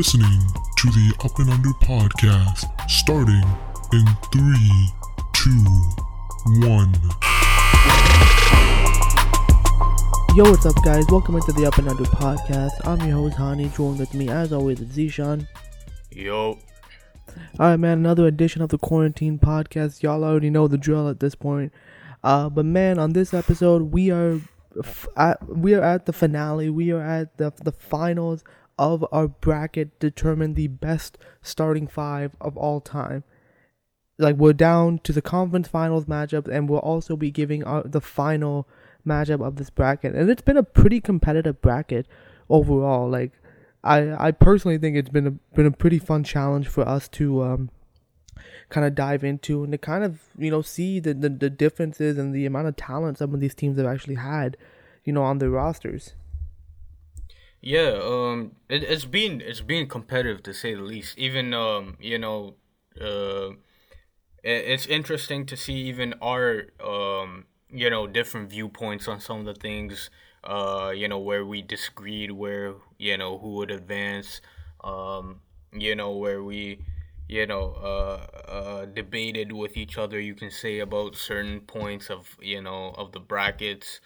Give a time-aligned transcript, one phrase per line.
[0.00, 0.40] listening
[0.78, 3.44] to the Up and Under podcast, starting
[3.92, 4.88] in three,
[5.34, 5.62] two,
[6.66, 6.94] one.
[10.34, 11.04] Yo, what's up, guys?
[11.10, 12.70] Welcome into the Up and Under podcast.
[12.86, 13.76] I'm your host, Hani.
[13.76, 15.46] Joined with me, as always, is Zeeshan.
[16.10, 16.58] Yo.
[17.58, 20.02] Alright, man, another edition of the Quarantine Podcast.
[20.02, 21.74] Y'all already know the drill at this point.
[22.24, 24.40] Uh, but man, on this episode, we are
[24.82, 26.70] f- at, we are at the finale.
[26.70, 28.44] We are at the the finals
[28.80, 29.96] of our bracket.
[30.00, 33.22] Determine the best starting five of all time.
[34.18, 38.00] Like we're down to the conference finals matchup, and we'll also be giving our, the
[38.00, 38.66] final
[39.06, 40.14] matchup of this bracket.
[40.14, 42.06] And it's been a pretty competitive bracket
[42.48, 43.08] overall.
[43.08, 43.32] Like
[43.84, 47.42] I I personally think it's been a been a pretty fun challenge for us to
[47.42, 47.70] um
[48.70, 52.16] kind of dive into and to kind of you know see the, the the differences
[52.16, 54.56] and the amount of talent some of these teams have actually had,
[55.04, 56.14] you know, on their rosters.
[57.60, 61.18] Yeah, um, it, it's been it's been competitive to say the least.
[61.18, 62.54] Even um, you know,
[63.00, 63.50] uh,
[64.42, 69.46] it, it's interesting to see even our um, you know, different viewpoints on some of
[69.46, 70.10] the things.
[70.44, 74.40] Uh, you know, where we disagreed, where you know who would advance.
[74.84, 75.40] Um,
[75.72, 76.80] you know, where we
[77.28, 80.20] you know uh, uh debated with each other.
[80.20, 84.00] You can say about certain points of you know of the brackets.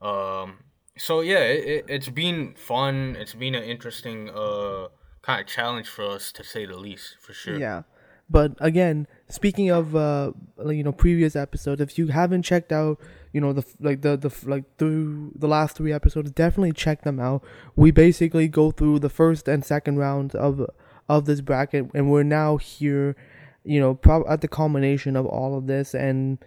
[0.00, 0.58] Um
[0.96, 3.16] so yeah, it, it's been fun.
[3.18, 4.88] It's been an interesting uh
[5.22, 7.58] kind of challenge for us to say the least, for sure.
[7.58, 7.82] Yeah.
[8.30, 10.32] But again, speaking of uh,
[10.66, 12.98] you know previous episodes, if you haven't checked out,
[13.32, 17.20] you know the like the the like through the last three episodes, definitely check them
[17.20, 17.42] out.
[17.76, 20.66] We basically go through the first and second rounds of
[21.08, 23.14] of this bracket, and we're now here,
[23.62, 26.38] you know, at the culmination of all of this, and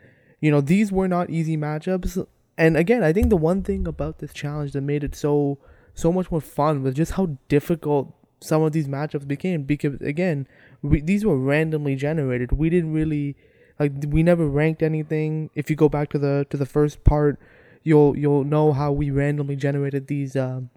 [0.42, 2.26] you know these were not easy matchups.
[2.58, 5.60] And again, I think the one thing about this challenge that made it so
[5.94, 10.48] so much more fun was just how difficult some of these matchups became because again
[10.84, 12.52] we, these were randomly generated.
[12.52, 13.36] We didn't really
[13.80, 15.50] like we never ranked anything.
[15.56, 17.40] If you go back to the to the first part
[17.84, 20.70] you'll you'll know how we randomly generated these um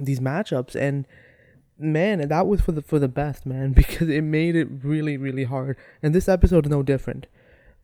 [0.00, 0.74] these matchups.
[0.74, 1.06] And
[1.78, 5.44] man that was for the for the best man because it made it really really
[5.44, 5.76] hard.
[6.02, 7.26] And this episode is no different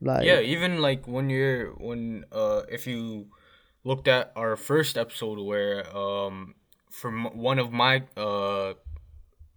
[0.00, 3.26] like yeah even like when you're when uh if you
[3.84, 6.54] looked at our first episode where um
[6.90, 8.74] from one of my uh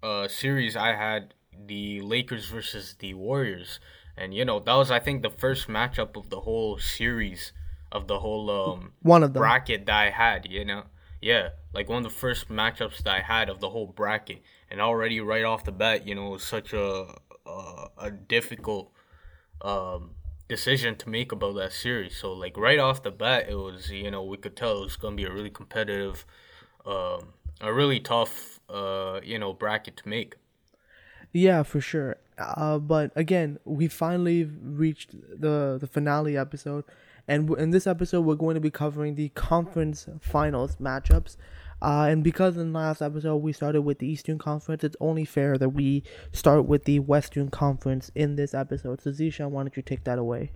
[0.04, 1.34] uh, series, I had
[1.66, 3.80] the Lakers versus the Warriors,
[4.18, 7.54] and you know that was I think the first matchup of the whole series
[7.92, 9.42] of the whole um one of them.
[9.42, 10.48] bracket that I had.
[10.50, 10.84] You know,
[11.22, 14.82] yeah, like one of the first matchups that I had of the whole bracket, and
[14.82, 17.16] already right off the bat, you know, it was such a
[17.46, 18.92] a, a difficult
[19.62, 20.12] um
[20.56, 22.16] decision to make about that series.
[22.16, 24.98] So like right off the bat, it was you know we could tell it was
[24.98, 26.26] gonna be a really competitive,
[26.86, 27.20] um,
[27.62, 30.32] a really tough uh you know bracket to make.
[31.32, 32.18] Yeah, for sure.
[32.38, 34.44] Uh, but again, we finally
[34.84, 35.10] reached
[35.46, 36.84] the the finale episode,
[37.28, 41.38] and in this episode, we're going to be covering the conference finals matchups.
[41.84, 45.26] Uh, and because in the last episode we started with the Eastern Conference, it's only
[45.26, 46.02] fair that we
[46.32, 49.02] start with the Western Conference in this episode.
[49.02, 50.54] So Zeeshan, why don't you take that away?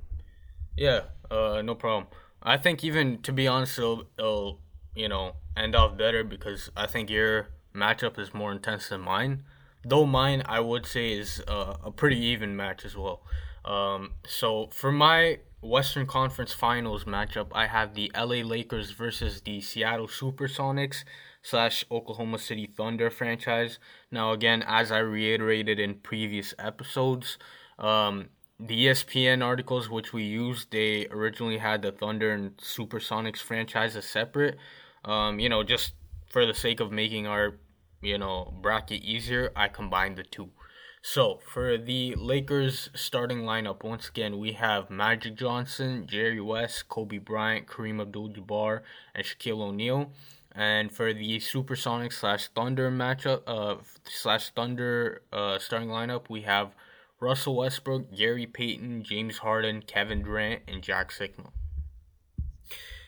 [0.77, 2.07] Yeah, uh, no problem.
[2.41, 4.61] I think even to be honest, it'll, it'll
[4.95, 9.44] you know end off better because I think your matchup is more intense than mine.
[9.83, 13.21] Though mine, I would say, is uh, a pretty even match as well.
[13.67, 19.59] Um, so for my Western Conference Finals matchup, I have the LA Lakers versus the
[19.59, 21.03] Seattle Supersonics
[21.41, 23.77] slash Oklahoma City Thunder franchise.
[24.09, 27.38] Now, again, as I reiterated in previous episodes,
[27.77, 34.06] um, the ESPN articles which we used, they originally had the Thunder and Supersonics franchises
[34.06, 34.57] separate.
[35.03, 35.94] Um, you know, just
[36.27, 37.59] for the sake of making our
[38.01, 40.50] you know bracket easier, I combined the two.
[41.09, 47.18] So for the Lakers starting lineup, once again we have Magic Johnson, Jerry West, Kobe
[47.18, 48.81] Bryant, Kareem Abdul-Jabbar,
[49.15, 50.12] and Shaquille O'Neal.
[50.51, 56.75] And for the Supersonic slash Thunder matchup, uh, slash Thunder uh, starting lineup, we have
[57.21, 61.51] Russell Westbrook, Gary Payton, James Harden, Kevin Durant, and Jack Sikma.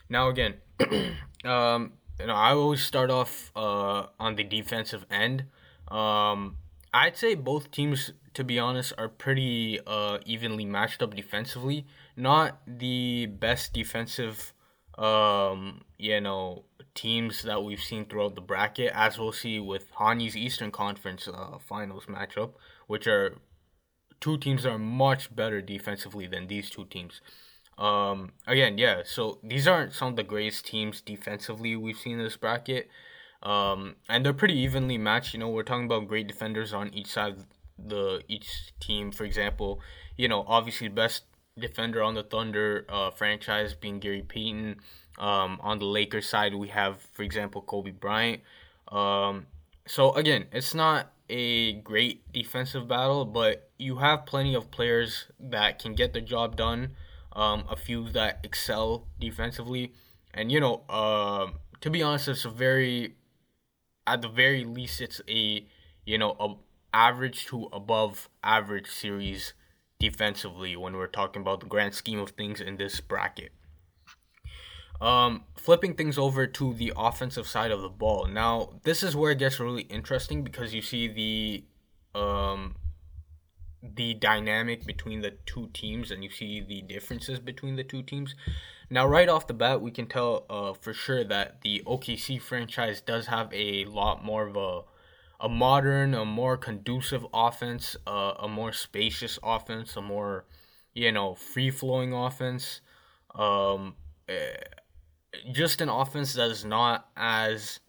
[0.07, 0.54] Now again,
[1.44, 5.44] um, you know, I always start off uh, on the defensive end.
[5.90, 6.56] Um,
[6.94, 11.86] I'd say both teams, to be honest, are pretty uh, evenly matched up defensively.
[12.15, 14.53] Not the best defensive,
[14.97, 16.65] um, you know,
[16.95, 21.57] teams that we've seen throughout the bracket, as we'll see with Hani's Eastern Conference uh,
[21.59, 22.53] Finals matchup,
[22.88, 23.38] which are
[24.19, 27.21] two teams that are much better defensively than these two teams.
[27.77, 29.03] Um, again, yeah.
[29.06, 32.89] So these aren't some of the greatest teams defensively we've seen in this bracket.
[33.41, 35.33] Um, and they're pretty evenly matched.
[35.33, 37.45] You know, we're talking about great defenders on each side of
[37.77, 39.12] the each team.
[39.12, 39.81] For example,
[40.18, 41.24] you know, obviously the best
[41.57, 44.77] defender on the Thunder uh, franchise being Gary Payton.
[45.18, 48.41] Um, on the Lakers side, we have, for example, Kobe Bryant.
[48.88, 49.47] Um,
[49.85, 55.80] so again, it's not a great defensive battle, but you have plenty of players that
[55.80, 56.95] can get the job done.
[57.33, 59.94] Um, a few that excel defensively,
[60.33, 61.47] and you know, uh,
[61.81, 63.15] to be honest, it's a very,
[64.09, 65.65] at the very least, it's a
[66.06, 66.56] you know a
[66.94, 69.53] average to above average series
[70.00, 73.51] defensively when we're talking about the grand scheme of things in this bracket.
[75.00, 78.27] Um, flipping things over to the offensive side of the ball.
[78.27, 82.75] Now, this is where it gets really interesting because you see the um,
[83.81, 88.36] the dynamic between the two teams and you see the differences between the two teams.
[88.90, 93.02] Now, right off the bat, we can tell uh, for sure that the OKC franchise
[93.02, 94.81] does have a lot more of a
[95.42, 100.46] a modern, a more conducive offense, uh, a more spacious offense, a more
[100.94, 102.81] you know free flowing offense.
[103.36, 103.96] Um,
[104.28, 104.56] eh,
[105.52, 107.80] just an offense that is not as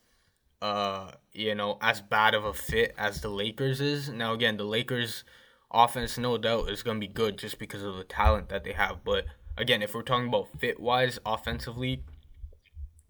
[0.63, 4.09] uh you know as bad of a fit as the Lakers is.
[4.11, 5.25] Now again, the Lakers
[5.73, 8.73] offense no doubt is going to be good just because of the talent that they
[8.73, 9.25] have, but
[9.57, 12.03] again, if we're talking about fit wise offensively,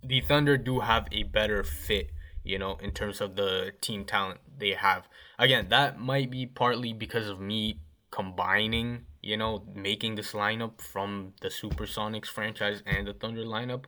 [0.02, 2.10] the Thunder do have a better fit,
[2.42, 5.08] you know, in terms of the team talent they have.
[5.38, 7.78] Again, that might be partly because of me
[8.10, 13.84] combining, you know, making this lineup from the Supersonics franchise and the Thunder lineup.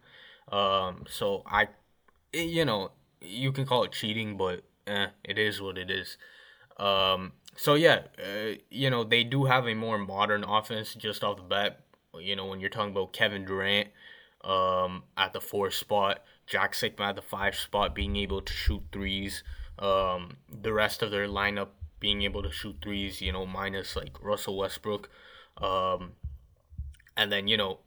[0.50, 1.69] Um, so I,
[2.32, 6.16] you know, you can call it cheating, but eh, it is what it is.
[6.78, 11.37] Um, so yeah, uh, you know, they do have a more modern offense just off
[11.37, 11.81] the bat.
[12.19, 13.88] You know, when you're talking about Kevin Durant
[14.44, 18.82] um, at the four spot, Jack Sikma at the five spot, being able to shoot
[18.93, 19.43] threes.
[19.78, 21.69] Um, the rest of their lineup
[21.99, 25.08] being able to shoot threes, you know, minus like Russell Westbrook.
[25.58, 26.12] Um,
[27.16, 27.78] and then, you know,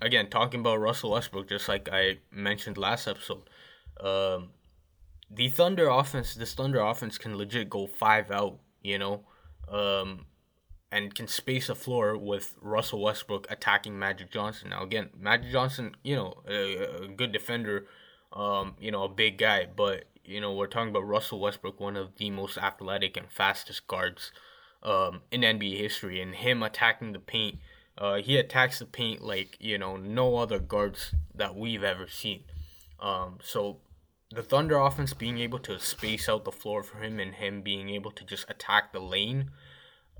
[0.00, 3.42] again, talking about Russell Westbrook, just like I mentioned last episode,
[4.00, 4.50] um,
[5.30, 9.24] the Thunder offense, this Thunder offense can legit go five out, you know,
[9.68, 10.26] um,
[10.90, 14.70] and can space the floor with Russell Westbrook attacking Magic Johnson.
[14.70, 17.86] Now, again, Magic Johnson, you know, a, a good defender,
[18.32, 21.96] um, you know, a big guy, but you know, we're talking about Russell Westbrook, one
[21.96, 24.32] of the most athletic and fastest guards
[24.82, 27.58] um, in NBA history, and him attacking the paint
[27.98, 32.44] uh, he attacks the paint like you know no other guards that we've ever seen.
[33.00, 33.78] Um, so
[34.34, 37.90] the Thunder offense being able to space out the floor for him and him being
[37.90, 39.50] able to just attack the lane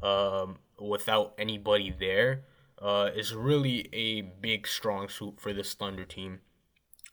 [0.03, 2.45] um, without anybody there
[2.81, 6.41] uh, is really a big strong suit for this Thunder team.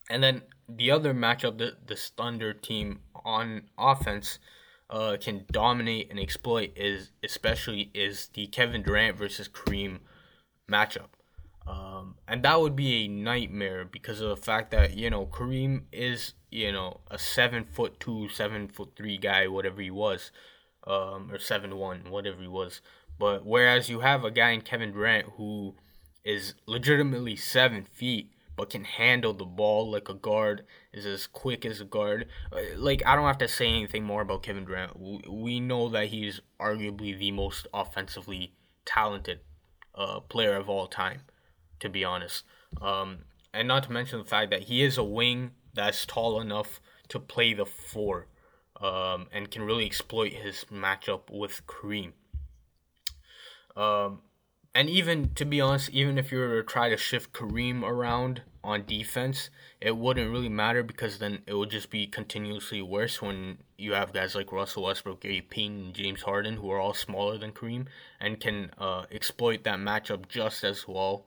[0.10, 4.40] And then the other matchup that this Thunder team on offense
[4.90, 10.00] uh, can dominate and exploit is especially is the Kevin Durant versus Kareem
[10.69, 11.10] matchup.
[11.68, 15.84] Um, and that would be a nightmare because of the fact that, you know, Kareem
[15.92, 20.32] is, you know, a seven foot two, seven foot three guy, whatever he was,
[20.88, 22.82] um, or seven one, whatever he was.
[23.20, 25.76] But whereas you have a guy in Kevin Durant who
[26.24, 31.66] is legitimately seven feet, but can handle the ball like a guard, is as quick
[31.66, 32.28] as a guard.
[32.51, 35.00] Uh, like I don't have to say anything more about Kevin Durant.
[35.30, 38.54] We know that he's arguably the most offensively
[38.86, 39.39] talented
[39.96, 41.22] uh, player of all time,
[41.79, 42.43] to be honest.
[42.81, 43.19] Um,
[43.53, 47.19] and not to mention the fact that he is a wing that's tall enough to
[47.19, 48.27] play the four
[48.81, 52.13] um, and can really exploit his matchup with Kareem.
[53.75, 54.21] Um,
[54.75, 58.43] and even to be honest, even if you were to try to shift Kareem around
[58.63, 59.50] on defense,
[59.81, 64.13] it wouldn't really matter because then it would just be continuously worse when you have
[64.13, 67.88] guys like Russell Westbrook, Gary Payton, and James Harden, who are all smaller than Kareem
[68.19, 71.25] and can uh, exploit that matchup just as well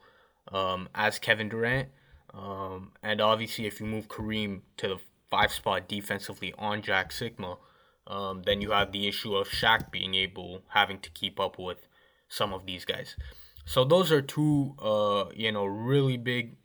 [0.50, 1.88] um, as Kevin Durant.
[2.34, 4.98] Um, and obviously, if you move Kareem to the
[5.30, 7.58] five spot defensively on Jack Sikma,
[8.06, 11.86] um, then you have the issue of Shaq being able having to keep up with
[12.28, 13.16] some of these guys.
[13.64, 16.56] So those are two, uh, you know, really big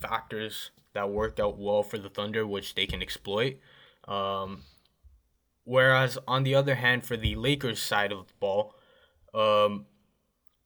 [0.00, 3.58] factors that worked out well for the Thunder, which they can exploit.
[4.08, 4.62] Um,
[5.64, 8.74] whereas on the other hand, for the Lakers side of the ball,
[9.32, 9.86] um,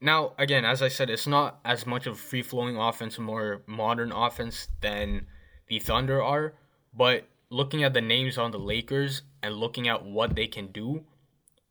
[0.04, 4.12] now again, as I said, it's not as much of free flowing offense, more modern
[4.12, 5.26] offense than
[5.68, 6.54] the Thunder are.
[6.92, 11.04] But looking at the names on the Lakers and looking at what they can do,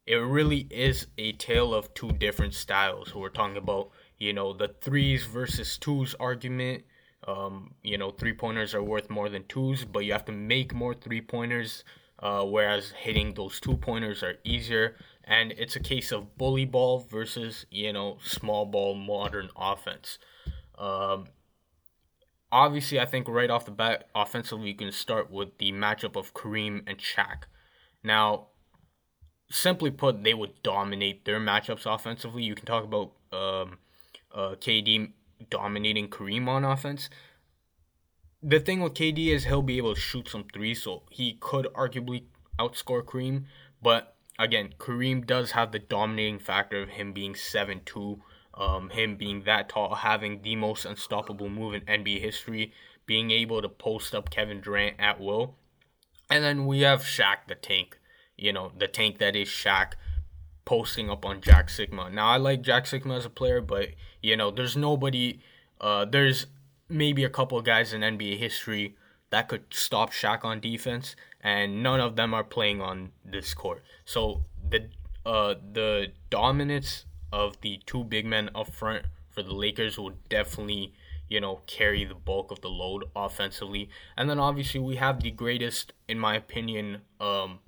[0.06, 3.14] it really is a tale of two different styles.
[3.16, 6.84] We're talking about, you know, the threes versus twos argument
[7.28, 10.74] Um, you know, three pointers are worth more than twos, but you have to make
[10.74, 11.84] more three pointers,
[12.20, 14.96] uh, whereas hitting those two pointers are easier.
[15.24, 20.20] And it's a case of bully ball versus, you know, small ball modern offense.
[20.78, 21.28] Um,
[22.52, 26.34] obviously, I think right off the bat, offensively, you can start with the matchup of
[26.34, 27.44] Kareem and Shaq.
[28.04, 28.48] Now,
[29.50, 32.44] simply put, they would dominate their matchups offensively.
[32.44, 33.78] You can talk about um,
[34.34, 35.12] uh, KD
[35.50, 37.10] dominating Kareem on offense.
[38.42, 41.68] The thing with KD is he'll be able to shoot some threes, so he could
[41.74, 42.24] arguably
[42.60, 43.46] outscore Kareem.
[43.82, 48.22] But again, Kareem does have the dominating factor of him being 7 2,
[48.56, 52.74] um, him being that tall, having the most unstoppable move in NBA history,
[53.06, 55.56] being able to post up Kevin Durant at will.
[56.30, 58.00] And then we have Shaq the Tank,
[58.38, 59.94] you know, the tank that is Shaq
[60.66, 62.12] posting up on Jack Sikma.
[62.12, 63.90] Now I like Jack Sikma as a player, but
[64.22, 65.42] you know, there's nobody
[65.82, 66.48] uh there's
[66.90, 68.96] maybe a couple guys in NBA history
[69.34, 73.84] that could stop Shaq on defense and none of them are playing on this court.
[74.06, 74.90] So the
[75.26, 80.94] uh the dominance of the two big men up front for the Lakers will definitely
[81.34, 83.90] you know, carry the bulk of the load offensively.
[84.16, 87.60] And then obviously we have the greatest, in my opinion, um,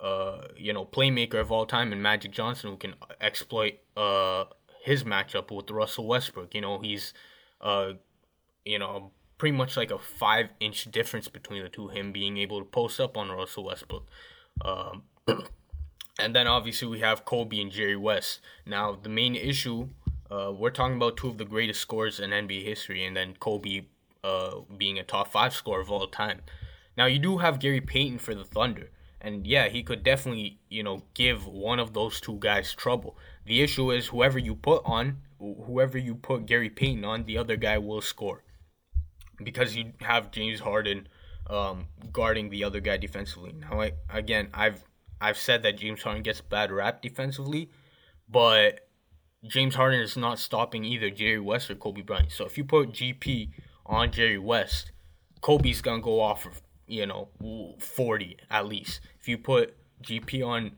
[0.00, 4.46] uh, you know, playmaker of all time in Magic Johnson who can exploit uh,
[4.84, 6.56] his matchup with Russell Westbrook.
[6.56, 7.14] You know, he's,
[7.60, 7.92] uh,
[8.64, 9.12] you know,
[9.42, 13.00] pretty much like a five inch difference between the two, him being able to post
[13.00, 14.06] up on Russell Westbrook.
[14.64, 15.02] Um,
[16.20, 18.38] and then obviously we have Kobe and Jerry West.
[18.64, 19.88] Now, the main issue,
[20.30, 23.86] uh, we're talking about two of the greatest scorers in NBA history, and then Kobe
[24.22, 26.42] uh, being a top five scorer of all time.
[26.96, 28.90] Now, you do have Gary Payton for the Thunder.
[29.20, 33.16] And yeah, he could definitely, you know, give one of those two guys trouble.
[33.44, 37.56] The issue is whoever you put on, whoever you put Gary Payton on, the other
[37.56, 38.44] guy will score.
[39.44, 41.08] Because you have James Harden
[41.48, 43.52] um, guarding the other guy defensively.
[43.52, 44.84] Now, again, I've
[45.20, 47.70] I've said that James Harden gets bad rap defensively,
[48.28, 48.88] but
[49.46, 52.32] James Harden is not stopping either Jerry West or Kobe Bryant.
[52.32, 53.50] So if you put GP
[53.86, 54.92] on Jerry West,
[55.40, 56.52] Kobe's gonna go off for
[56.92, 57.28] you know,
[57.78, 59.00] 40 at least.
[59.18, 60.72] If you put GP on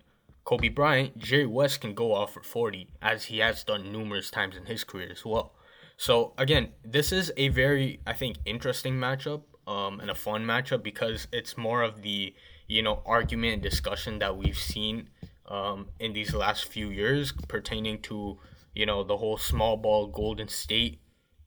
[0.44, 4.56] Kobe Bryant, Jerry West can go off for 40, as he has done numerous times
[4.56, 5.54] in his career as well.
[5.96, 10.82] So again, this is a very, I think, interesting matchup um, and a fun matchup
[10.82, 12.34] because it's more of the,
[12.66, 15.08] you know, argument and discussion that we've seen
[15.46, 18.38] um, in these last few years pertaining to,
[18.74, 21.00] you know, the whole small ball Golden State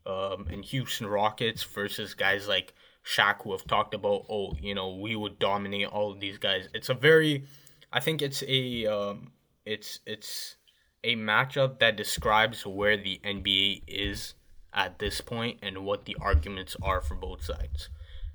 [0.06, 2.74] um, and Houston Rockets versus guys like
[3.06, 6.70] Shaq who have talked about, oh, you know, we would dominate all of these guys.
[6.74, 7.46] It's a very,
[7.92, 9.32] I think it's a, um,
[9.66, 10.56] it's it's
[11.04, 14.34] a matchup that describes where the NBA is
[14.78, 17.90] at this point and what the arguments are for both sides.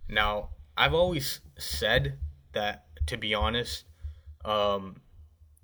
[0.08, 2.18] Now, I've always said
[2.52, 3.84] that, to be honest,
[4.44, 4.96] um,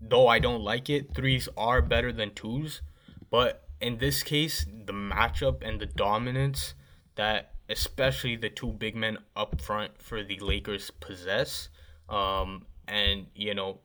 [0.00, 2.80] though I don't like it, threes are better than twos.
[3.28, 6.75] But in this case, the matchup and the dominance
[7.16, 11.68] that especially the two big men up front for the Lakers possess.
[12.08, 13.80] Um, and, you know,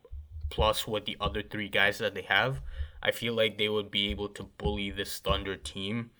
[0.48, 2.60] plus what the other three guys that they have,
[3.02, 6.10] I feel like they would be able to bully this Thunder team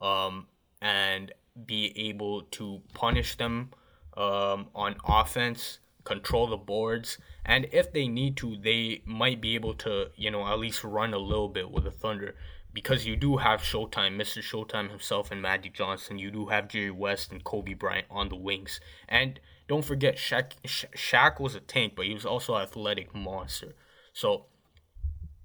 [0.00, 0.46] um,
[0.80, 1.32] and
[1.66, 3.70] be able to punish them
[4.16, 9.74] um, on offense, control the boards, and if they need to, they might be able
[9.74, 12.34] to, you know, at least run a little bit with the Thunder
[12.72, 14.40] because you do have Showtime, Mr.
[14.42, 16.18] Showtime himself, and Magic Johnson.
[16.18, 18.80] You do have Jerry West and Kobe Bryant on the wings.
[19.08, 23.14] And don't forget, Shaq, Sha- Shaq was a tank, but he was also an athletic
[23.14, 23.74] monster.
[24.12, 24.46] So,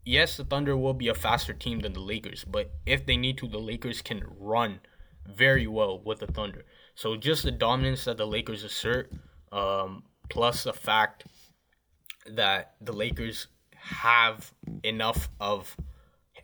[0.06, 3.38] yes, the Thunder will be a faster team than the Lakers, but if they need
[3.40, 4.80] to, the Lakers can run
[5.26, 6.66] very well with the Thunder.
[6.94, 9.12] So, just the dominance that the Lakers assert,
[9.52, 11.26] um, plus the fact
[12.28, 15.76] that the Lakers have enough of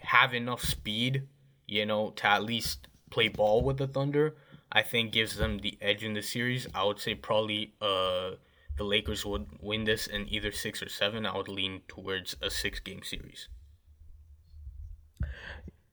[0.02, 1.28] have enough speed,
[1.68, 4.36] you know, to at least play ball with the Thunder,
[4.72, 6.68] I think gives them the edge in the series.
[6.74, 8.32] I would say probably uh
[8.78, 11.26] the Lakers would win this in either six or seven.
[11.26, 13.48] I would lean towards a six game series.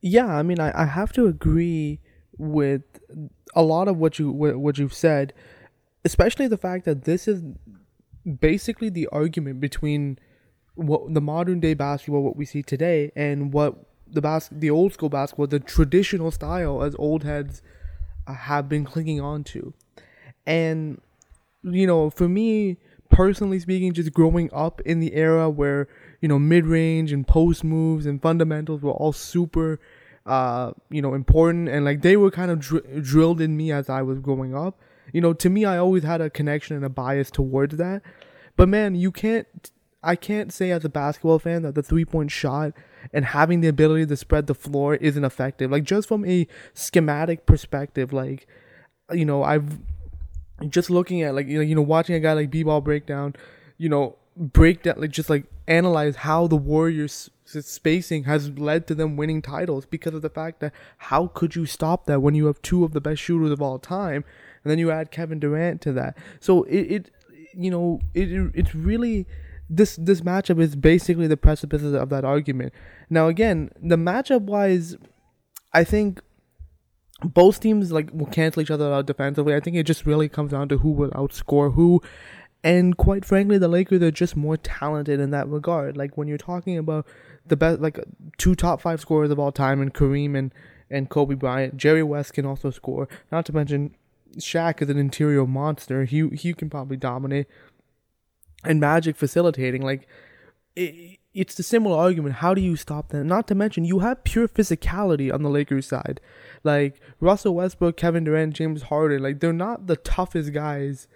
[0.00, 2.00] Yeah, I mean, I, I have to agree
[2.37, 2.82] with
[3.54, 5.35] a lot of what you what you've said,
[6.04, 7.42] especially the fact that this is
[8.40, 10.18] basically the argument between
[10.75, 14.92] what the modern day basketball what we see today and what the bas- the old
[14.92, 17.62] school basketball, the traditional style, as old heads
[18.26, 19.75] have been clinging on to.
[20.47, 21.00] And,
[21.62, 22.78] you know, for me,
[23.10, 25.88] personally speaking, just growing up in the era where,
[26.20, 29.80] you know, mid range and post moves and fundamentals were all super
[30.28, 33.88] uh, you know, important and like they were kind of dr- drilled in me as
[33.88, 34.78] I was growing up.
[35.12, 38.02] You know, to me, I always had a connection and a bias towards that.
[38.56, 39.46] But man, you can't.
[40.00, 42.72] I can't say as a basketball fan that the three point shot
[43.12, 45.72] and having the ability to spread the floor isn't effective.
[45.72, 48.46] Like just from a schematic perspective, like
[49.12, 49.78] you know, I've
[50.68, 53.34] just looking at like you know, you know watching a guy like B-ball breakdown,
[53.76, 58.94] you know, break down like just like analyze how the Warriors spacing has led to
[58.94, 62.46] them winning titles because of the fact that how could you stop that when you
[62.46, 64.24] have two of the best shooters of all time
[64.62, 66.16] and then you add Kevin Durant to that.
[66.40, 67.10] So it, it
[67.54, 69.26] you know, it it's really
[69.70, 72.72] this this matchup is basically the precipice of that argument.
[73.10, 74.96] Now again, the matchup wise,
[75.72, 76.20] I think
[77.25, 79.54] both teams like will cancel each other out defensively.
[79.54, 82.00] I think it just really comes down to who will outscore who.
[82.64, 85.96] And quite frankly, the Lakers are just more talented in that regard.
[85.96, 87.06] Like when you're talking about
[87.46, 87.98] the best, like
[88.37, 90.52] two top five scorers of all time, and Kareem and
[90.90, 93.08] and Kobe Bryant, Jerry West can also score.
[93.30, 93.94] Not to mention,
[94.38, 96.04] Shaq is an interior monster.
[96.04, 97.46] He he can probably dominate.
[98.64, 100.08] And Magic facilitating, like
[100.75, 102.37] it, it's the similar argument.
[102.37, 103.28] How do you stop them?
[103.28, 106.20] Not to mention, you have pure physicality on the Lakers side.
[106.64, 111.08] Like Russell Westbrook, Kevin Durant, James Harden, like they're not the toughest guys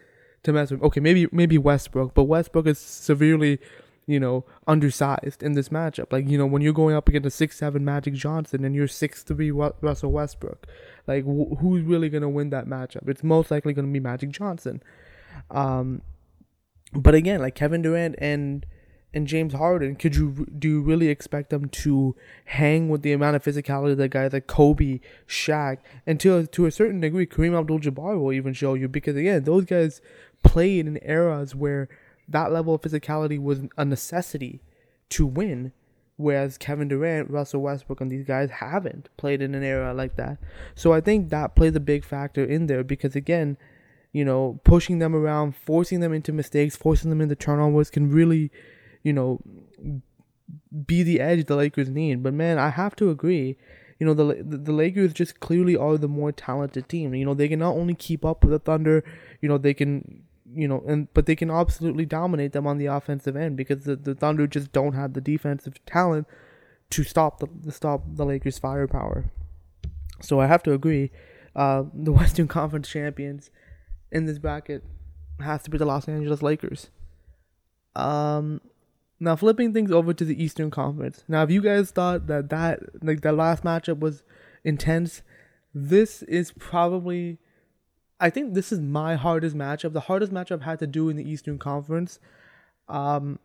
[0.42, 0.82] to mess with.
[0.82, 3.58] Okay, maybe maybe Westbrook, but Westbrook is severely,
[4.06, 6.12] you know, undersized in this matchup.
[6.12, 8.88] Like you know, when you're going up against a six seven Magic Johnson and you're
[8.88, 10.66] six three Russell Westbrook,
[11.06, 13.08] like wh- who's really gonna win that matchup?
[13.08, 14.82] It's most likely gonna be Magic Johnson.
[15.50, 16.02] Um,
[16.92, 18.66] but again, like Kevin Durant and
[19.14, 22.16] and James Harden, could you do you really expect them to
[22.46, 26.70] hang with the amount of physicality that guys like Kobe, Shaq, and to to a
[26.70, 30.00] certain degree, Kareem Abdul-Jabbar will even show you because again, those guys
[30.42, 31.88] played in eras where
[32.28, 34.62] that level of physicality was a necessity
[35.10, 35.72] to win,
[36.16, 40.38] whereas Kevin Durant, Russell Westbrook, and these guys haven't played in an era like that.
[40.74, 43.58] So I think that plays a big factor in there because again,
[44.12, 48.50] you know, pushing them around, forcing them into mistakes, forcing them into turnovers can really
[49.02, 49.40] you know,
[50.86, 52.22] be the edge the Lakers need.
[52.22, 53.56] But man, I have to agree.
[53.98, 57.14] You know, the the Lakers just clearly are the more talented team.
[57.14, 59.04] You know, they can not only keep up with the Thunder,
[59.40, 62.86] you know, they can you know, and but they can absolutely dominate them on the
[62.86, 66.26] offensive end because the, the Thunder just don't have the defensive talent
[66.90, 69.30] to stop the to stop the Lakers' firepower.
[70.20, 71.10] So I have to agree.
[71.54, 73.50] Uh, the Western Conference champions
[74.10, 74.84] in this bracket
[75.40, 76.90] has to be the Los Angeles Lakers.
[77.94, 78.60] Um,
[79.22, 81.22] now flipping things over to the Eastern Conference.
[81.28, 84.24] Now, if you guys thought that that like that last matchup was
[84.64, 85.22] intense,
[85.72, 87.38] this is probably,
[88.18, 89.92] I think this is my hardest matchup.
[89.92, 92.18] The hardest matchup I've had to do in the Eastern Conference.
[92.88, 93.38] Um,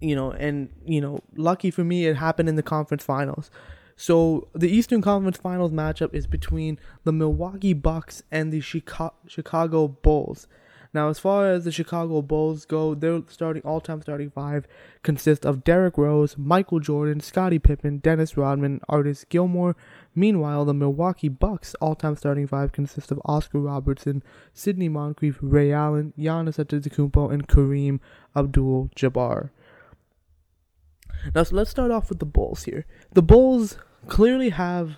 [0.00, 3.52] you know, and you know, lucky for me, it happened in the conference finals.
[3.94, 10.48] So the Eastern Conference Finals matchup is between the Milwaukee Bucks and the Chicago Bulls.
[10.92, 14.66] Now, as far as the Chicago Bulls go, their starting all-time starting five
[15.04, 19.76] consists of Derrick Rose, Michael Jordan, Scottie Pippen, Dennis Rodman, Artis Gilmore.
[20.16, 26.12] Meanwhile, the Milwaukee Bucks all-time starting five consists of Oscar Robertson, Sidney Moncrief, Ray Allen,
[26.18, 28.00] Giannis Antetokounmpo, and Kareem
[28.34, 29.50] Abdul-Jabbar.
[31.34, 32.84] Now, so let's start off with the Bulls here.
[33.12, 34.96] The Bulls clearly have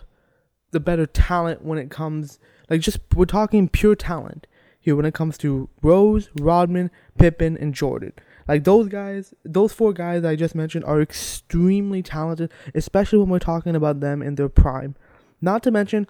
[0.71, 2.39] the better talent when it comes,
[2.71, 4.47] like, just we're talking pure talent
[4.83, 8.13] here when it comes to Rose, Rodman, Pippen, and Jordan.
[8.49, 13.39] Like those guys, those four guys I just mentioned are extremely talented, especially when we're
[13.39, 14.97] talking about them in their prime.
[15.41, 16.09] Not to mention,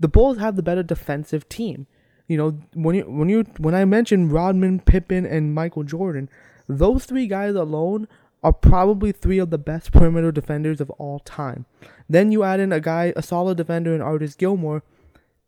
[0.00, 1.86] the Bulls have the better defensive team.
[2.26, 6.28] You know, when you when you when I mentioned Rodman, Pippen, and Michael Jordan,
[6.66, 8.08] those three guys alone
[8.42, 11.64] are probably three of the best perimeter defenders of all time.
[12.08, 14.82] Then you add in a guy, a solid defender in Artis Gilmore,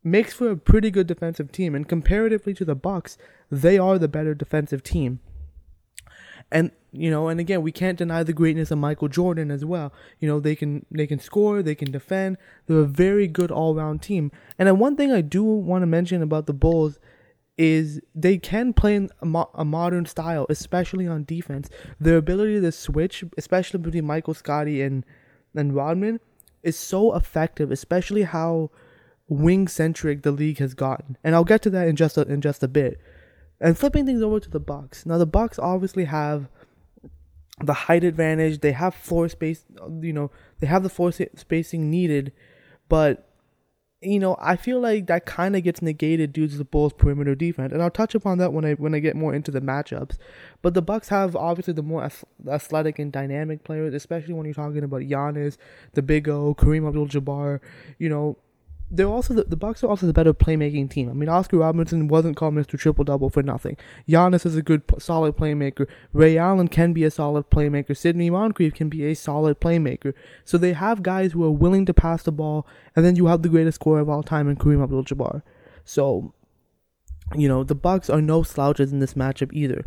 [0.06, 3.18] makes for a pretty good defensive team and comparatively to the Bucks,
[3.50, 5.20] they are the better defensive team.
[6.50, 9.92] And you know, and again, we can't deny the greatness of Michael Jordan as well.
[10.20, 12.38] You know, they can they can score, they can defend.
[12.66, 14.30] They're a very good all-round team.
[14.58, 16.98] And then one thing I do want to mention about the Bulls
[17.58, 21.70] is they can play in a, mo- a, modern style, especially on defense.
[21.98, 25.04] Their ability to switch, especially between Michael Scottie and
[25.54, 26.20] and Rodman,
[26.62, 27.70] is so effective.
[27.70, 28.70] Especially how
[29.28, 32.40] wing centric the league has gotten, and I'll get to that in just a, in
[32.40, 33.00] just a bit.
[33.60, 35.06] And flipping things over to the Bucks.
[35.06, 36.48] Now the Bucks obviously have
[37.62, 38.60] the height advantage.
[38.60, 39.64] They have floor space.
[40.00, 42.32] You know they have the floor spacing needed,
[42.88, 43.26] but
[44.02, 47.34] you know, I feel like that kind of gets negated due to the Bulls' perimeter
[47.34, 50.18] defense, and I'll touch upon that when I when I get more into the matchups.
[50.60, 52.08] But the Bucks have obviously the more
[52.48, 55.56] athletic and dynamic players, especially when you're talking about Giannis,
[55.94, 57.60] the Big O, Kareem Abdul-Jabbar.
[57.98, 58.38] You know,
[58.90, 61.10] they're also the, the Bucks are also the better playmaking team.
[61.10, 62.78] I mean, Oscar Robertson wasn't called Mr.
[62.78, 63.76] Triple Double for nothing.
[64.08, 65.88] Giannis is a good, solid playmaker.
[66.12, 67.96] Ray Allen can be a solid playmaker.
[67.96, 70.14] Sidney Moncrief can be a solid playmaker.
[70.44, 73.42] So they have guys who are willing to pass the ball, and then you have
[73.42, 75.42] the greatest scorer of all time in Kareem Abdul-Jabbar.
[75.84, 76.32] So,
[77.34, 79.84] you know, the Bucks are no slouches in this matchup either.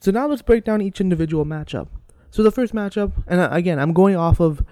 [0.00, 1.88] So now let's break down each individual matchup.
[2.30, 4.64] So the first matchup, and uh, again, I'm going off of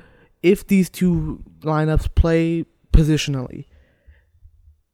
[0.43, 3.67] if these two lineups play positionally.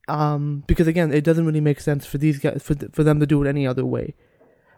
[0.09, 3.27] Um, because again, it doesn't really make sense for these guys for for them to
[3.27, 4.15] do it any other way.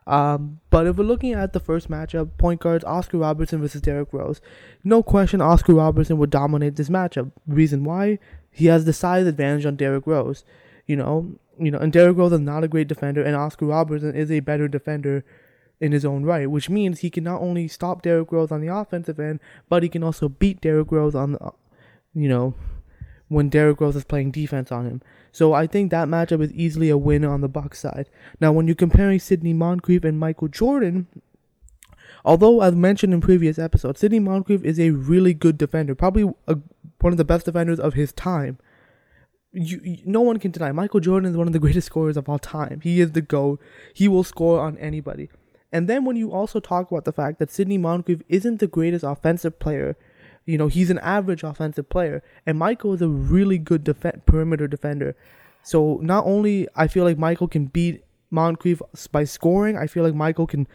[0.06, 4.12] Um, but if we're looking at the first matchup, point guards Oscar Robertson versus Derrick
[4.12, 4.42] Rose,
[4.82, 7.32] no question Oscar Robertson would dominate this matchup.
[7.46, 8.18] Reason why?
[8.50, 10.44] He has the size advantage on Derrick Rose.
[10.86, 14.14] You know, you know, and Derrick Rose is not a great defender, and Oscar Robertson
[14.14, 15.24] is a better defender
[15.80, 18.74] in his own right, which means he can not only stop Derrick Rose on the
[18.74, 21.52] offensive end, but he can also beat Derrick Rose on the,
[22.14, 22.54] you know,
[23.34, 25.02] when Derrick Rose is playing defense on him.
[25.32, 28.08] So I think that matchup is easily a win on the Bucks side.
[28.40, 31.08] Now, when you're comparing Sidney Moncrief and Michael Jordan,
[32.24, 36.58] although as mentioned in previous episodes, Sidney Moncrief is a really good defender, probably a,
[37.00, 38.58] one of the best defenders of his time.
[39.52, 42.28] You, you, no one can deny Michael Jordan is one of the greatest scorers of
[42.28, 42.80] all time.
[42.82, 43.60] He is the GOAT.
[43.92, 45.28] He will score on anybody.
[45.72, 49.04] And then when you also talk about the fact that Sidney Moncrief isn't the greatest
[49.04, 49.96] offensive player
[50.46, 54.68] you know, he's an average offensive player, and Michael is a really good def- perimeter
[54.68, 55.16] defender.
[55.62, 60.14] So not only I feel like Michael can beat Moncrief by scoring, I feel like
[60.14, 60.66] Michael can,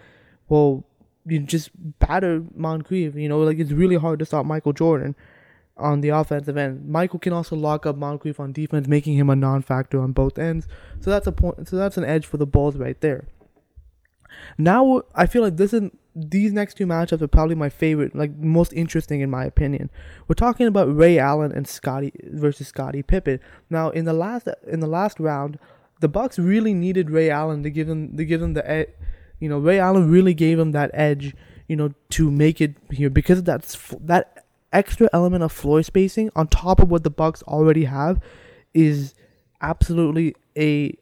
[0.47, 0.83] well,
[1.25, 3.15] you just batter Moncrief.
[3.15, 5.15] You know, like it's really hard to stop Michael Jordan
[5.77, 6.89] on the offensive end.
[6.89, 10.67] Michael can also lock up Moncrief on defense, making him a non-factor on both ends.
[10.99, 11.67] So that's a point.
[11.67, 13.27] So that's an edge for the Bulls right there.
[14.57, 18.35] Now I feel like this is these next two matchups are probably my favorite, like
[18.37, 19.89] most interesting in my opinion.
[20.27, 23.39] We're talking about Ray Allen and Scottie versus Scottie Pippen.
[23.69, 25.59] Now in the last in the last round,
[25.99, 28.93] the Bucks really needed Ray Allen to give them to give them the ed-
[29.39, 31.35] you know Ray Allen really gave him that edge,
[31.67, 36.47] you know, to make it here because that's that extra element of floor spacing on
[36.47, 38.21] top of what the Bucks already have
[38.73, 39.13] is
[39.61, 40.95] absolutely a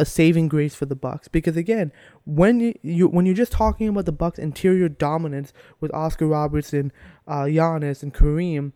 [0.00, 1.92] a saving grace for the Bucks because again,
[2.24, 6.92] when you, you when you're just talking about the Bucks' interior dominance with Oscar Robertson,
[7.26, 8.72] uh, Giannis, and Kareem,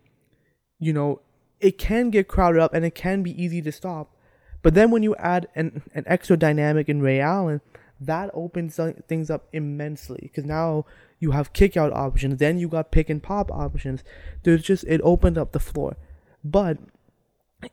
[0.79, 1.21] you know,
[1.61, 4.17] it can get crowded up and it can be easy to stop.
[4.63, 7.61] But then when you add an an extra dynamic in Ray Allen,
[8.01, 10.87] that opens things up immensely because now
[11.19, 14.03] you have kick out options, then you got pick and pop options.
[14.43, 15.97] There's just it opened up the floor.
[16.43, 16.79] But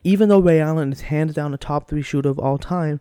[0.04, 3.00] even though Ray Allen is hands down a top three shooter of all time,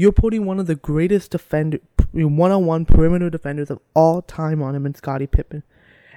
[0.00, 1.78] you're putting one of the greatest defender,
[2.14, 5.62] one-on-one perimeter defenders of all time on him in Scottie Pippen.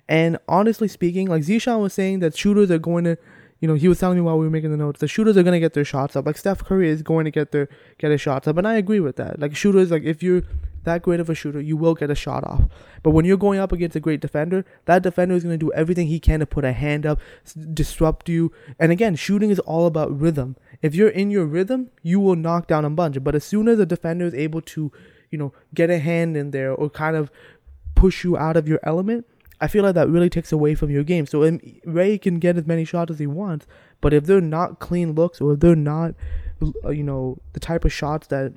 [0.07, 3.17] And honestly speaking, like Zeeshan was saying that shooters are going to,
[3.59, 5.43] you know, he was telling me while we were making the notes, the shooters are
[5.43, 6.25] going to get their shots up.
[6.25, 7.67] Like Steph Curry is going to get their
[7.97, 9.37] get his shots up, and I agree with that.
[9.37, 10.43] Like shooters, like if you're
[10.83, 12.63] that great of a shooter, you will get a shot off.
[13.01, 15.71] But when you're going up against a great defender, that defender is going to do
[15.73, 17.19] everything he can to put a hand up,
[17.73, 18.51] disrupt you.
[18.79, 20.55] And again, shooting is all about rhythm.
[20.81, 23.23] If you're in your rhythm, you will knock down a bunch.
[23.23, 24.91] But as soon as a defender is able to,
[25.31, 27.31] you know, get a hand in there or kind of
[27.95, 29.25] push you out of your element,
[29.61, 31.25] I feel like that really takes away from your game.
[31.25, 33.65] So um, Ray can get as many shots as he wants,
[34.01, 36.15] but if they're not clean looks or if they're not,
[36.83, 38.51] uh, you know, the type of shots that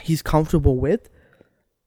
[0.00, 1.10] he's comfortable with,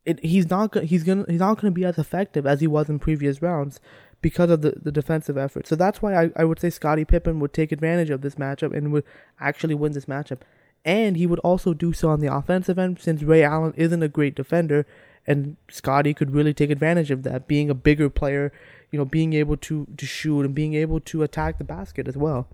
[0.06, 3.00] it, he's not he's gonna he's not gonna be as effective as he was in
[3.00, 3.80] previous rounds
[4.22, 5.68] because of the, the defensive effort.
[5.68, 8.76] So that's why I, I would say Scottie Pippen would take advantage of this matchup
[8.76, 9.04] and would
[9.39, 10.39] actually win this matchup.
[10.84, 14.08] And he would also do so on the offensive end since Ray Allen isn't a
[14.08, 14.86] great defender
[15.28, 18.52] and Scottie could really take advantage of that, being a bigger player,
[18.91, 22.15] you know, being able to, to shoot and being able to attack the basket as
[22.15, 22.48] well.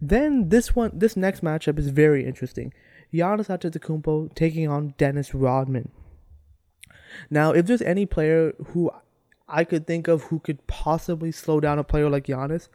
[0.00, 2.72] Then this one this next matchup is very interesting.
[3.12, 5.90] Giannis Antetokounmpo taking on Dennis Rodman.
[7.30, 8.90] Now, if there's any player who
[9.48, 12.68] I could think of who could possibly slow down a player like Giannis,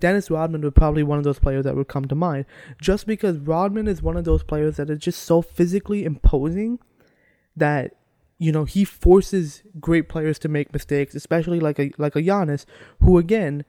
[0.00, 2.44] Dennis Rodman would probably one of those players that would come to mind.
[2.80, 6.78] Just because Rodman is one of those players that is just so physically imposing
[7.56, 7.96] that
[8.38, 12.66] you know he forces great players to make mistakes, especially like a like a Giannis,
[13.00, 13.64] who again,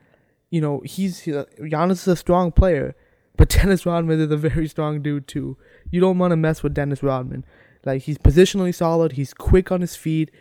[0.50, 2.96] you know he's Giannis is a strong player,
[3.38, 5.58] but Dennis Rodman is a very strong dude too.
[5.90, 7.46] You don't want to mess with Dennis Rodman.
[7.86, 9.14] Like he's positionally solid.
[9.14, 10.32] He's quick on his feet.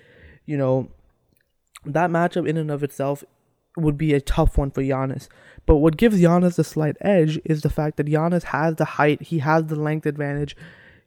[0.44, 0.88] You know,
[1.84, 3.24] that matchup in and of itself
[3.76, 5.28] would be a tough one for Giannis
[5.66, 9.22] But what gives Giannis a slight edge is the fact that Giannis has the height,
[9.22, 10.56] he has the length advantage,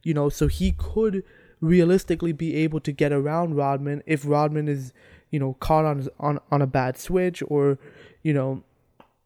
[0.02, 1.24] you know, so he could
[1.60, 4.92] realistically be able to get around Rodman if Rodman is,
[5.30, 7.78] you know, caught on on on a bad switch or,
[8.22, 8.62] you know,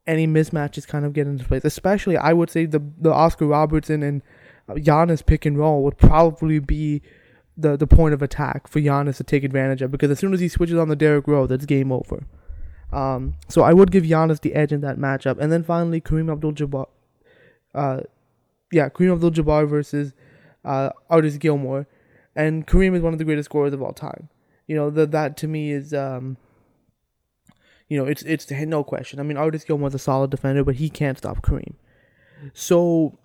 [0.06, 1.64] any mismatches kind of get into place.
[1.64, 4.22] Especially, I would say the the Oscar Robertson and
[4.68, 7.02] Giannis pick and roll would probably be
[7.56, 10.40] the the point of attack for Giannis to take advantage of because as soon as
[10.40, 12.24] he switches on the Derrick Rose, that's game over.
[12.92, 16.30] Um, so I would give Giannis the edge in that matchup, and then finally Kareem
[16.30, 16.86] Abdul-Jabbar,
[17.74, 18.00] uh,
[18.70, 20.12] yeah, Kareem Abdul-Jabbar versus
[20.64, 21.88] uh, Artis Gilmore,
[22.36, 24.28] and Kareem is one of the greatest scorers of all time.
[24.66, 26.36] You know that that to me is, um,
[27.88, 29.20] you know, it's it's no question.
[29.20, 31.74] I mean, Artis Gilmore's a solid defender, but he can't stop Kareem.
[32.52, 33.18] So,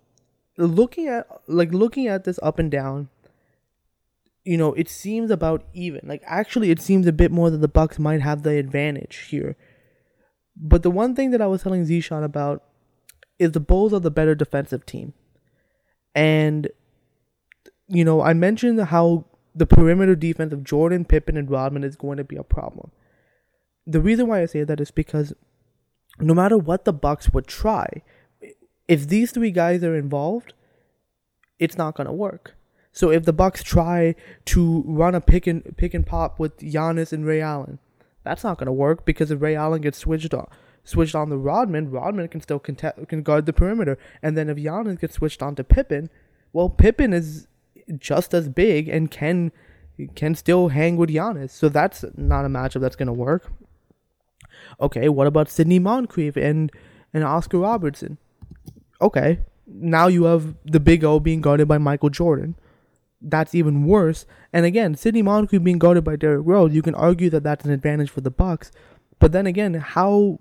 [0.68, 3.10] looking at like looking at this up and down,
[4.44, 6.02] you know, it seems about even.
[6.04, 9.56] Like actually, it seems a bit more that the Bucks might have the advantage here.
[10.56, 12.64] But the one thing that I was telling Zeeshan about
[13.38, 15.14] is the Bulls are the better defensive team,
[16.14, 16.70] and
[17.88, 22.18] you know, I mentioned how the perimeter defense of Jordan, Pippen, and Rodman is going
[22.18, 22.92] to be a problem.
[23.88, 25.34] The reason why I say that is because
[26.20, 28.04] no matter what the Bucks would try,
[28.90, 30.54] if these three guys are involved,
[31.60, 32.56] it's not going to work.
[32.92, 37.14] So if the Bucks try to run a pick and pick and pop with Giannis
[37.14, 37.78] and Ray Allen,
[38.24, 40.48] that's not going to work because if Ray Allen gets switched on
[40.84, 44.58] switched on the Rodman, Rodman can still contest, can guard the perimeter, and then if
[44.58, 46.10] Giannis gets switched on to Pippen,
[46.52, 47.48] well, Pippen is
[47.98, 49.52] just as big and can
[50.16, 51.52] can still hang with Giannis.
[51.52, 53.52] So that's not a matchup that's gonna work.
[54.82, 56.72] Okay, what about Sidney Moncrief and
[57.14, 58.18] and Oscar Robertson?
[59.02, 62.56] Okay, now you have the Big O being guarded by Michael Jordan.
[63.22, 64.26] That's even worse.
[64.54, 67.72] And again, Sidney Moncrief being guarded by Derrick Rose, you can argue that that's an
[67.72, 68.72] advantage for the Bucks.
[69.20, 70.40] But then again, how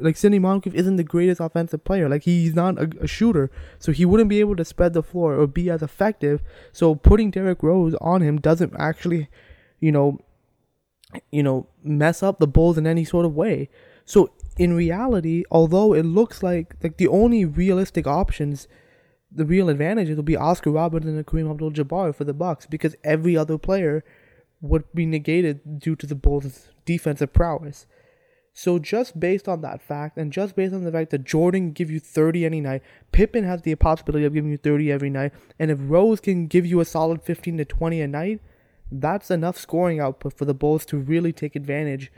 [0.00, 2.08] like Sidney Moncrief isn't the greatest offensive player.
[2.08, 5.34] Like he's not a, a, shooter, so he wouldn't be able to spread the floor
[5.38, 6.42] or be as effective.
[6.72, 9.28] So putting Derrick Rose on him doesn't actually,
[9.78, 10.18] you know,
[11.30, 13.68] you know, mess up the Bulls in any sort of way.
[14.04, 18.68] So in reality, although it looks like like the only realistic options,
[19.30, 23.36] the real advantages will be Oscar Robertson and Kareem Abdul-Jabbar for the Bucks because every
[23.36, 24.04] other player
[24.60, 27.86] would be negated due to the Bulls' defensive prowess.
[28.54, 31.90] So just based on that fact, and just based on the fact that Jordan give
[31.90, 35.70] you 30 any night, Pippen has the possibility of giving you 30 every night, and
[35.70, 38.40] if Rose can give you a solid 15 to 20 a night,
[38.90, 42.10] that's enough scoring output for the Bulls to really take advantage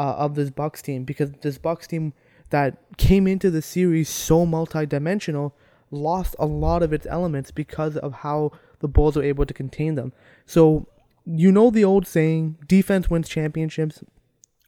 [0.00, 2.14] uh, of this Bucks team because this Bucks team
[2.48, 5.54] that came into the series so multi-dimensional
[5.90, 9.96] lost a lot of its elements because of how the Bulls were able to contain
[9.96, 10.14] them.
[10.46, 10.86] So
[11.26, 14.02] you know the old saying, defense wins championships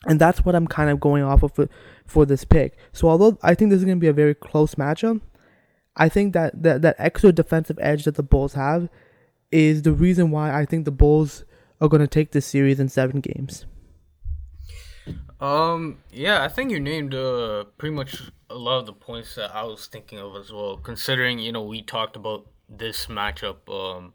[0.06, 1.68] and that's what I'm kind of going off of for,
[2.04, 2.76] for this pick.
[2.92, 5.22] So although I think this is going to be a very close matchup,
[5.96, 8.90] I think that, that that extra defensive edge that the Bulls have
[9.50, 11.44] is the reason why I think the Bulls
[11.80, 13.64] are going to take this series in seven games.
[15.42, 15.98] Um.
[16.12, 19.64] Yeah, I think you named uh, pretty much a lot of the points that I
[19.64, 20.76] was thinking of as well.
[20.76, 24.14] Considering you know we talked about this matchup um,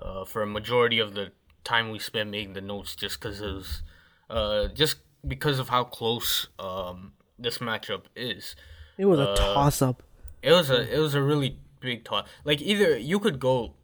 [0.00, 1.30] uh, for a majority of the
[1.62, 3.82] time we spent making the notes, just because it was
[4.30, 8.56] uh, just because of how close um, this matchup is.
[8.96, 10.02] It was a uh, toss up.
[10.42, 12.26] It was a it was a really big toss.
[12.44, 13.74] Like either you could go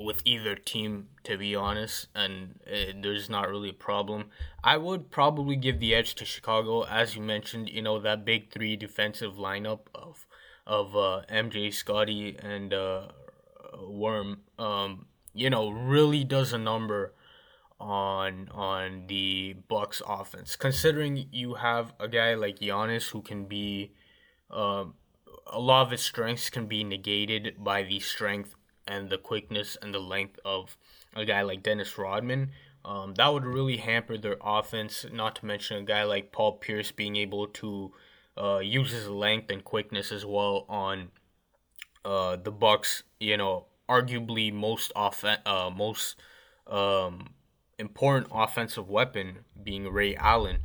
[0.00, 4.30] with either team to be honest, and it, there's not really a problem.
[4.64, 7.68] I would probably give the edge to Chicago, as you mentioned.
[7.68, 10.26] You know that big three defensive lineup of
[10.66, 13.08] of uh, MJ, Scottie, and uh,
[13.82, 14.40] Worm.
[14.58, 17.12] Um, you know, really does a number
[17.78, 20.56] on on the Bucks offense.
[20.56, 23.92] Considering you have a guy like Giannis who can be
[24.50, 24.94] um,
[25.46, 28.54] a lot of his strengths can be negated by the strength
[28.90, 30.76] and the quickness and the length of
[31.14, 32.50] a guy like Dennis Rodman.
[32.84, 35.06] Um, that would really hamper their offense.
[35.12, 37.92] Not to mention a guy like Paul Pierce being able to
[38.36, 41.10] uh, use his length and quickness as well on
[42.04, 43.02] uh, the Bucks.
[43.18, 46.16] You know, arguably most off uh, most
[46.66, 47.30] um,
[47.78, 50.58] important offensive weapon being Ray Allen.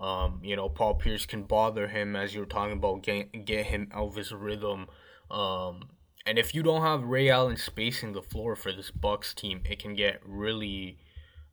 [0.00, 3.88] Um, you know, Paul Pierce can bother him as you're talking about get, get him
[3.92, 4.86] out of his rhythm.
[5.30, 5.88] Um,
[6.28, 9.78] and if you don't have Ray Allen spacing the floor for this Bucks team, it
[9.78, 10.98] can get really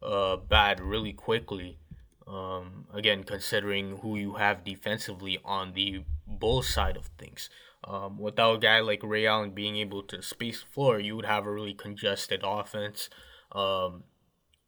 [0.03, 1.79] uh, bad really quickly.
[2.27, 7.49] Um, again, considering who you have defensively on the Bulls side of things.
[7.85, 11.25] Um, without a guy like Ray Allen being able to space the floor, you would
[11.25, 13.09] have a really congested offense.
[13.53, 14.03] Um,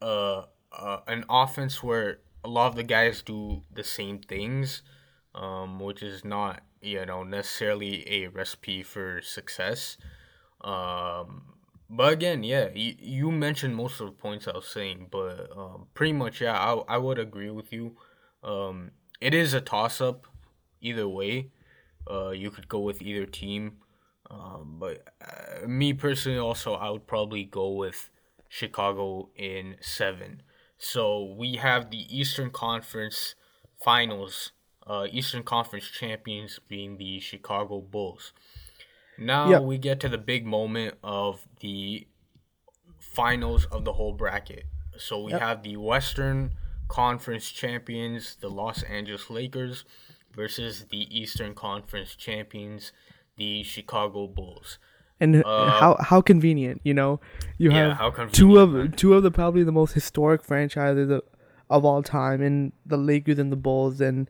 [0.02, 4.84] uh, uh, an offense where a lot of the guys do the same things,
[5.36, 9.98] um, which is not you know, necessarily a recipe for success.
[10.62, 11.44] Um,
[11.90, 15.88] but again, yeah, you, you mentioned most of the points I was saying, but um,
[15.94, 17.96] pretty much, yeah, I, I would agree with you.
[18.44, 20.28] Um, it is a toss up
[20.82, 21.52] either way.
[22.10, 23.78] Uh, you could go with either team.
[24.30, 28.10] Um, but uh, me personally, also, I would probably go with
[28.50, 30.42] Chicago in seven.
[30.78, 33.36] So we have the Eastern Conference
[33.84, 34.52] Finals,
[34.88, 38.34] uh, Eastern Conference champions being the Chicago Bulls.
[39.18, 39.62] Now yep.
[39.64, 42.08] we get to the big moment of the
[43.00, 44.66] finals of the whole bracket.
[44.98, 45.42] So we yep.
[45.42, 46.54] have the Western
[46.88, 49.84] Conference champions, the Los Angeles Lakers,
[50.34, 52.92] versus the Eastern Conference champions,
[53.38, 54.78] the Chicago Bulls.
[55.20, 57.20] And uh, how how convenient, you know,
[57.58, 58.92] you yeah, have two of man.
[58.92, 61.24] two of the probably the most historic franchises of,
[61.72, 64.30] of all time, in the Lakers and the Bulls, and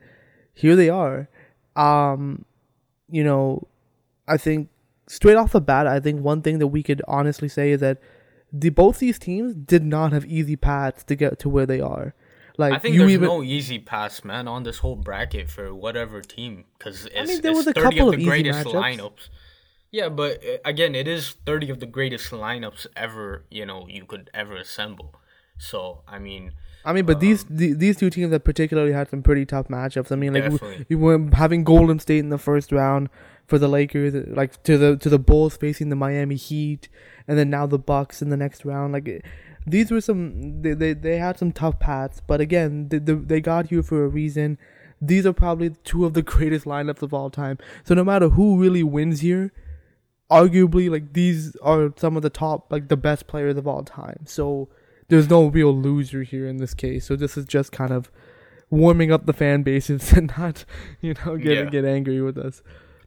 [0.58, 1.30] here they are.
[1.76, 2.46] Um,
[3.10, 3.67] you know,
[4.28, 4.70] I think
[5.08, 8.00] straight off the bat, I think one thing that we could honestly say is that
[8.52, 12.15] the both these teams did not have easy paths to get to where they are.
[12.58, 16.22] Like I think there's even, no easy pass, man, on this whole bracket for whatever
[16.22, 19.30] team because it's, I mean, there was a 30 couple of the greatest lineups.
[19.91, 24.06] Yeah, but uh, again, it is 30 of the greatest lineups ever, you know, you
[24.06, 25.13] could ever assemble.
[25.60, 26.54] So, I mean,
[26.86, 29.68] I mean, but um, these the, these two teams have particularly had some pretty tough
[29.68, 30.12] matchups.
[30.12, 33.10] I mean, like you were having Golden State in the first round
[33.46, 36.90] for the Lakers, like to the to the Bulls facing the Miami Heat,
[37.28, 38.94] and then now the Bucks in the next round.
[38.94, 39.26] Like
[39.66, 43.68] these were some they they, they had some tough paths, but again, they, they got
[43.68, 44.58] here for a reason.
[45.02, 47.58] These are probably two of the greatest lineups of all time.
[47.84, 49.52] So no matter who really wins here,
[50.32, 54.26] arguably like these are some of the top like the best players of all time.
[54.26, 54.70] So
[55.10, 57.06] there's no real loser here in this case.
[57.06, 58.12] So this is just kind of
[58.70, 60.65] warming up the fan bases and not,
[61.02, 61.70] you know, get yeah.
[61.70, 62.62] get angry with us.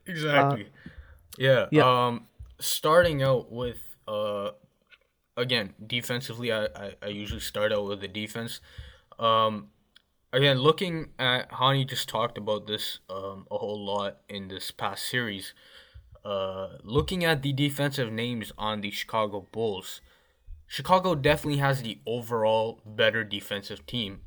[0.06, 0.64] Exactly.
[0.64, 0.90] Uh,
[1.38, 1.66] yeah.
[1.70, 2.06] Yeah.
[2.06, 2.26] Um,
[2.58, 4.50] starting out with uh,
[5.36, 8.60] again defensively, I, I, I usually start out with the defense.
[9.18, 9.68] Um,
[10.32, 15.04] again, looking at Hani just talked about this um a whole lot in this past
[15.06, 15.54] series.
[16.22, 20.02] Uh, looking at the defensive names on the Chicago Bulls,
[20.70, 24.20] Chicago definitely has the overall better defensive team.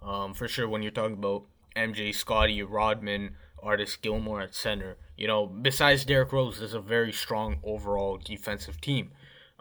[0.00, 5.26] Um, for sure, when you're talking about MJ, Scottie, Rodman, Artis Gilmore at center, you
[5.26, 9.10] know, besides Derrick Rose, there's a very strong overall defensive team.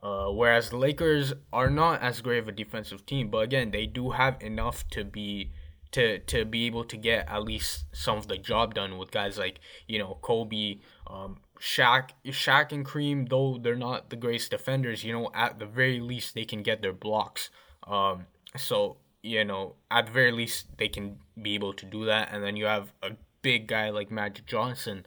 [0.04, 3.88] Uh, whereas the Lakers are not as great of a defensive team, but again, they
[3.88, 5.50] do have enough to be
[5.94, 9.40] to to be able to get at least some of the job done with guys
[9.40, 15.04] like you know Kobe, um, Shaq, Shaq and Kareem, though they're not the greatest defenders,
[15.04, 17.50] you know, at the very least they can get their blocks.
[17.88, 22.30] Um, so you know, at the very least they can be able to do that.
[22.32, 25.06] And then you have a big guy like Magic Johnson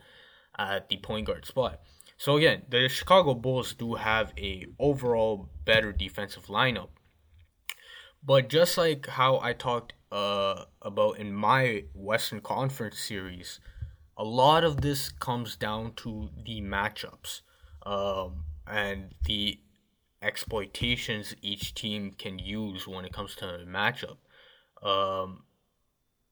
[0.57, 1.81] at the point guard spot.
[2.17, 6.89] So again, the Chicago Bulls do have a overall better defensive lineup.
[8.23, 13.59] But just like how I talked uh, about in my Western Conference series,
[14.21, 17.41] a lot of this comes down to the matchups
[17.87, 19.59] um, and the
[20.21, 24.17] exploitations each team can use when it comes to a matchup.
[24.83, 25.45] Um,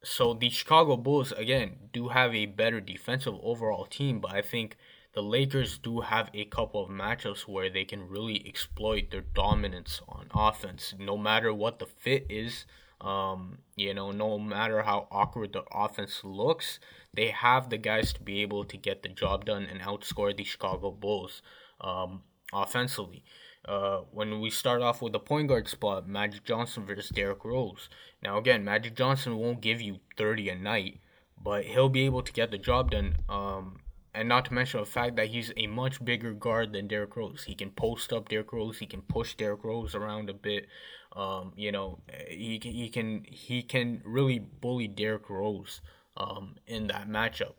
[0.03, 4.77] so the Chicago Bulls again do have a better defensive overall team, but I think
[5.13, 9.99] the Lakers do have a couple of matchups where they can really exploit their dominance
[10.07, 12.65] on offense, no matter what the fit is.
[13.01, 16.79] Um, you know, no matter how awkward the offense looks,
[17.13, 20.43] they have the guys to be able to get the job done and outscore the
[20.43, 21.41] Chicago Bulls
[21.81, 22.21] um,
[22.53, 23.23] offensively.
[23.65, 27.89] Uh, when we start off with the point guard spot, Magic Johnson versus Derrick Rose.
[28.23, 30.99] Now, again, Magic Johnson won't give you 30 a night,
[31.41, 33.17] but he'll be able to get the job done.
[33.27, 33.81] Um,
[34.13, 37.43] and not to mention the fact that he's a much bigger guard than Derrick Rose.
[37.43, 38.79] He can post up Derrick Rose.
[38.79, 40.67] He can push Derrick Rose around a bit.
[41.15, 45.81] Um, you know, he can, he can he can really bully Derrick Rose
[46.19, 47.55] um, in that matchup.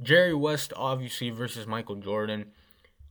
[0.00, 2.52] Jerry West obviously versus Michael Jordan.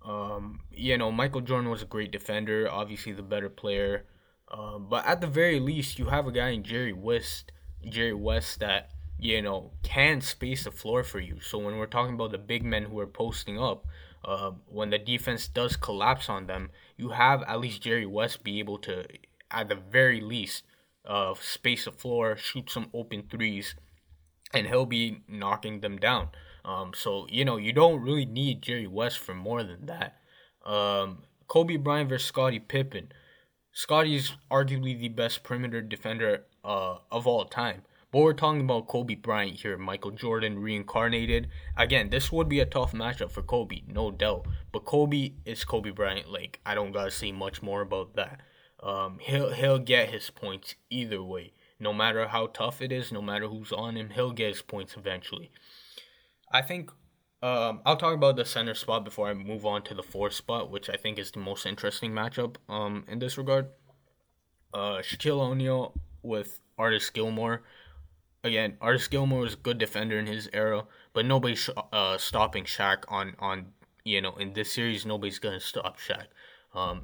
[0.06, 4.06] Um, you know, Michael Jordan was a great defender, obviously the better player.
[4.50, 7.52] Uh, but at the very least, you have a guy in Jerry West,
[7.88, 11.40] Jerry West that you know can space the floor for you.
[11.42, 13.86] So when we're talking about the big men who are posting up,
[14.24, 18.60] uh, when the defense does collapse on them, you have at least Jerry West be
[18.60, 19.06] able to,
[19.52, 20.64] at the very least,
[21.06, 23.76] uh, space the floor, shoot some open threes,
[24.54, 26.30] and he'll be knocking them down.
[26.66, 30.18] Um, so you know you don't really need Jerry West for more than that.
[30.66, 33.12] Um, Kobe Bryant versus Scottie Pippen.
[33.72, 39.16] Scottie's arguably the best perimeter defender uh, of all time, But we're talking about Kobe
[39.16, 41.50] Bryant here, Michael Jordan reincarnated.
[41.78, 44.48] Again, this would be a tough matchup for Kobe, no doubt.
[44.72, 46.30] But Kobe is Kobe Bryant.
[46.30, 48.42] Like I don't gotta say much more about that.
[48.82, 51.54] Um, he'll he'll get his points either way.
[51.80, 54.96] No matter how tough it is, no matter who's on him, he'll get his points
[54.98, 55.52] eventually.
[56.52, 56.92] I think
[57.44, 60.72] um, I'll talk about the center spot before I move on to the fourth spot,
[60.72, 63.68] which I think is the most interesting matchup um, in this regard.
[64.74, 67.64] Uh, Shaquille O'Neal with Artis Gilmore.
[68.44, 73.04] Again, Artis Gilmore was a good defender in his era, but nobody's uh, stopping Shaq
[73.08, 73.68] on on
[74.04, 75.06] you know in this series.
[75.06, 76.28] Nobody's gonna stop Shaq.
[76.78, 77.02] Um,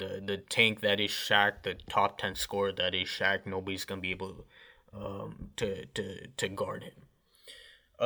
[0.00, 3.46] the the tank that is Shaq, the top ten scorer that is Shaq.
[3.46, 4.44] Nobody's gonna be able
[4.92, 6.04] um, to to
[6.40, 6.98] to guard him.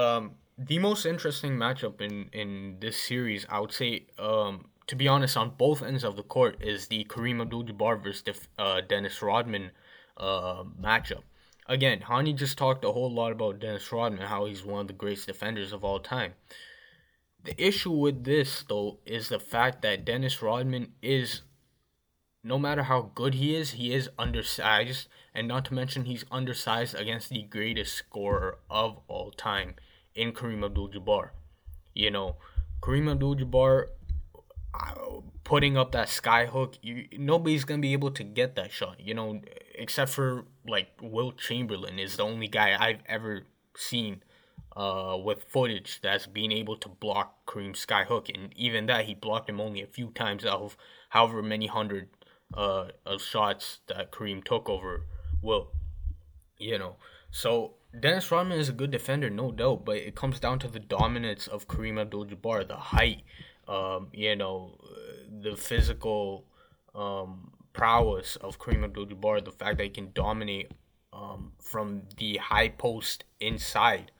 [0.02, 0.22] Um,
[0.58, 2.50] the most interesting matchup in in
[2.80, 6.54] this series, I would say, um, to be honest, on both ends of the court,
[6.60, 9.70] is the Kareem Abdul-Jabbar versus uh, Dennis Rodman
[10.16, 11.22] uh, matchup.
[11.68, 14.92] Again, Hani just talked a whole lot about Dennis Rodman, how he's one of the
[14.92, 16.34] greatest defenders of all time.
[17.46, 21.42] The issue with this, though, is the fact that Dennis Rodman is,
[22.42, 26.96] no matter how good he is, he is undersized, and not to mention he's undersized
[26.96, 29.76] against the greatest scorer of all time
[30.12, 31.30] in Kareem Abdul-Jabbar.
[31.94, 32.34] You know,
[32.82, 33.86] Kareem Abdul-Jabbar
[34.74, 38.98] uh, putting up that sky hook, you, nobody's gonna be able to get that shot.
[38.98, 39.40] You know,
[39.76, 44.22] except for like Wilt Chamberlain is the only guy I've ever seen
[44.76, 49.48] uh, with footage that's being able to block Kareem Skyhook, and even that he blocked
[49.48, 50.76] him only a few times out of
[51.08, 52.08] however many hundred
[52.54, 55.06] uh, of shots that Kareem took over
[55.42, 55.72] Wilt.
[56.58, 56.96] You know,
[57.30, 60.78] so Dennis Rodman is a good defender, no doubt, but it comes down to the
[60.78, 63.22] dominance of Kareem Abdul-Jabbar, the height,
[63.68, 64.78] um, you know,
[65.42, 66.44] the physical
[66.94, 70.72] um, prowess of Kareem Abdul-Jabbar, the fact that he can dominate
[71.12, 74.10] um, from the high post inside,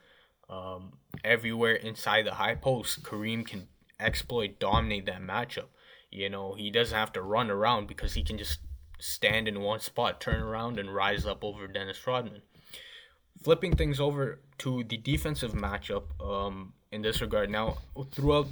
[0.49, 3.69] um, everywhere inside the high post, Kareem can
[3.99, 5.69] exploit, dominate that matchup.
[6.11, 8.61] You know, he doesn't have to run around because he can just
[8.99, 12.43] stand in one spot, turn around, and rise up over Dennis Rodman
[13.43, 17.51] flipping things over to the defensive matchup um, in this regard.
[17.51, 17.79] Now,
[18.13, 18.49] throughout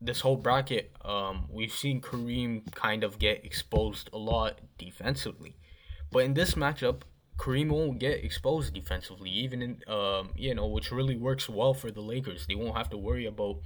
[0.00, 5.56] this whole bracket, um, we've seen Kareem kind of get exposed a lot defensively,
[6.10, 7.02] but in this matchup,
[7.38, 11.90] Kareem won't get exposed defensively, even in um, you know, which really works well for
[11.90, 12.46] the Lakers.
[12.46, 13.58] They won't have to worry about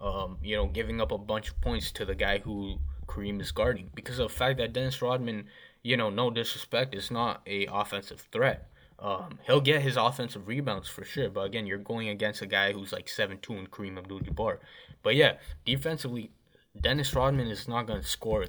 [0.00, 3.52] um, you know giving up a bunch of points to the guy who Kareem is
[3.52, 5.46] guarding because of the fact that Dennis Rodman,
[5.82, 8.70] you know, no disrespect, is not a offensive threat.
[8.98, 12.72] Um, he'll get his offensive rebounds for sure, but again, you're going against a guy
[12.72, 14.58] who's like seven two and Kareem Abdul-Jabbar.
[15.02, 16.30] But yeah, defensively,
[16.80, 18.46] Dennis Rodman is not gonna score,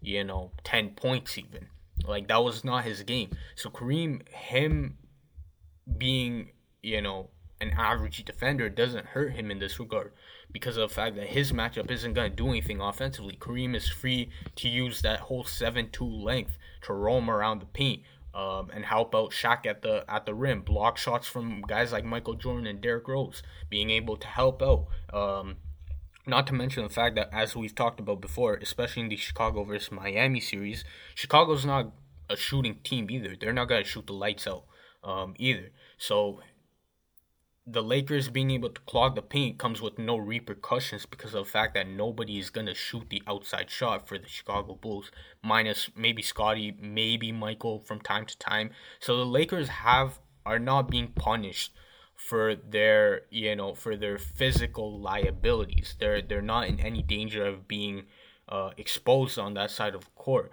[0.00, 1.68] you know, ten points even.
[2.04, 3.30] Like that was not his game.
[3.54, 4.98] So Kareem, him
[5.98, 6.50] being,
[6.82, 7.30] you know,
[7.60, 10.12] an average defender doesn't hurt him in this regard
[10.52, 13.36] because of the fact that his matchup isn't going to do anything offensively.
[13.40, 18.02] Kareem is free to use that whole 7 2 length to roam around the paint
[18.34, 22.04] um, and help out Shaq at the at the rim, block shots from guys like
[22.04, 24.88] Michael Jordan and Derrick Rose, being able to help out.
[25.12, 25.56] Um,
[26.26, 29.64] not to mention the fact that, as we've talked about before, especially in the Chicago
[29.64, 31.92] versus Miami series, Chicago's not
[32.28, 33.36] a shooting team either.
[33.38, 34.64] They're not gonna shoot the lights out
[35.04, 35.70] um, either.
[35.98, 36.40] So
[37.66, 41.50] the Lakers being able to clog the paint comes with no repercussions because of the
[41.50, 45.10] fact that nobody is going to shoot the outside shot for the Chicago Bulls,
[45.42, 48.70] minus maybe Scottie, maybe Michael from time to time.
[49.00, 51.72] So the Lakers have are not being punished
[52.16, 55.94] for their you know for their physical liabilities.
[55.98, 58.04] They're they're not in any danger of being
[58.48, 60.50] uh, exposed on that side of court,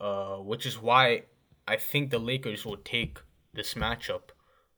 [0.00, 1.24] uh, which is why
[1.66, 3.18] I think the Lakers will take
[3.52, 4.30] this matchup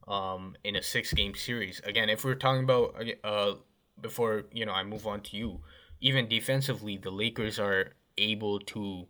[0.07, 1.81] um, in a six game series.
[1.85, 2.95] Again, if we're talking about
[3.25, 3.55] uh,
[4.01, 5.61] before you know I move on to you,
[6.01, 9.07] even defensively, the Lakers are able to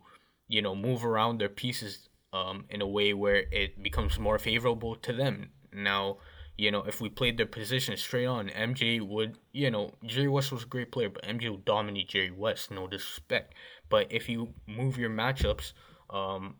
[0.47, 4.95] you know move around their pieces um, in a way where it becomes more favorable
[4.95, 5.51] to them.
[5.71, 6.17] Now,
[6.57, 10.51] you know, if we played their position straight on, MJ would, you know, Jerry West
[10.51, 13.55] was a great player, but MJ would dominate Jerry West, no disrespect.
[13.89, 15.73] But if you move your matchups
[16.09, 16.55] um,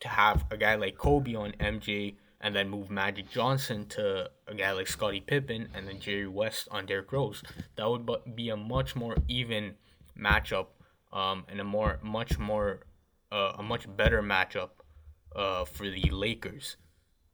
[0.00, 4.54] to have a guy like Kobe on MJ, and then move Magic Johnson to a
[4.54, 7.42] guy like Scottie Pippen and then Jerry West on Derrick Rose.
[7.76, 9.74] That would be a much more even
[10.18, 10.66] matchup
[11.12, 12.80] um, and a more much more
[13.32, 14.70] uh, a much better matchup
[15.34, 16.76] uh, for the Lakers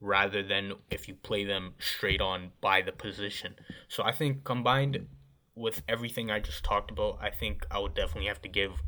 [0.03, 3.55] rather than if you play them straight on by the position.
[3.89, 5.07] So I think combined
[5.55, 8.83] with everything I just talked about, I think I would definitely have to give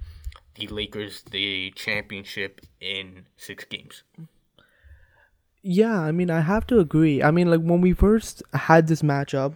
[0.56, 4.02] the Lakers the championship in six games.
[5.62, 7.22] Yeah, I mean, I have to agree.
[7.22, 9.54] I mean, like when we first had this matchup,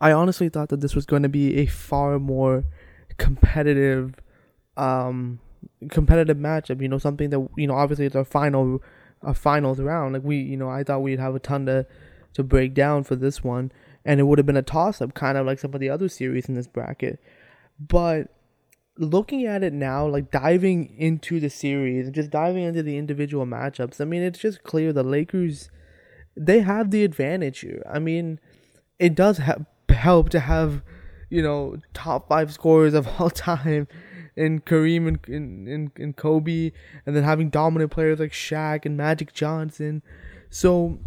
[0.00, 2.64] I honestly thought that this was going to be a far more
[3.18, 4.14] competitive,
[4.76, 5.40] um,
[5.90, 6.80] competitive matchup.
[6.80, 8.82] You know, something that you know, obviously it's our final,
[9.22, 10.14] a finals round.
[10.14, 11.86] Like we, you know, I thought we'd have a ton to,
[12.34, 13.72] to break down for this one,
[14.04, 16.08] and it would have been a toss up, kind of like some of the other
[16.08, 17.20] series in this bracket.
[17.78, 18.28] But
[18.96, 23.46] looking at it now, like diving into the series and just diving into the individual
[23.46, 25.70] matchups, I mean, it's just clear the Lakers,
[26.36, 27.82] they have the advantage here.
[27.90, 28.40] I mean,
[28.98, 30.82] it does ha- help to have,
[31.30, 33.88] you know, top five scorers of all time
[34.36, 36.72] in Kareem and in, in, in Kobe,
[37.06, 40.02] and then having dominant players like Shaq and Magic Johnson.
[40.50, 40.98] So,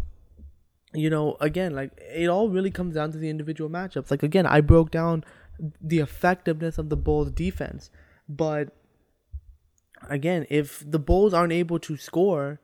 [0.92, 4.10] you know, again, like it all really comes down to the individual matchups.
[4.10, 5.24] Like again, I broke down
[5.80, 7.90] the effectiveness of the Bulls defense.
[8.28, 8.70] But
[10.08, 12.60] again, if the Bulls aren't able to score,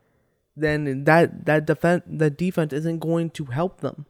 [0.55, 4.05] then that that defense that defense isn't going to help them.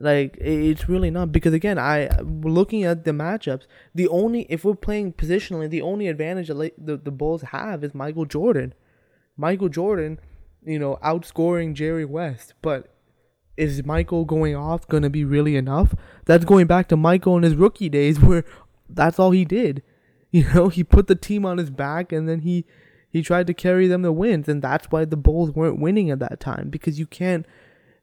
[0.00, 4.74] Like it's really not because again, I looking at the matchups, the only if we're
[4.74, 8.74] playing positionally, the only advantage that the the Bulls have is Michael Jordan.
[9.36, 10.20] Michael Jordan,
[10.64, 12.94] you know, outscoring Jerry West, but
[13.56, 15.94] is Michael going off going to be really enough?
[16.26, 18.44] That's going back to Michael in his rookie days where
[18.88, 19.82] that's all he did.
[20.30, 22.66] You know, he put the team on his back and then he
[23.10, 26.18] he tried to carry them to wins and that's why the Bulls weren't winning at
[26.18, 27.46] that time because you can't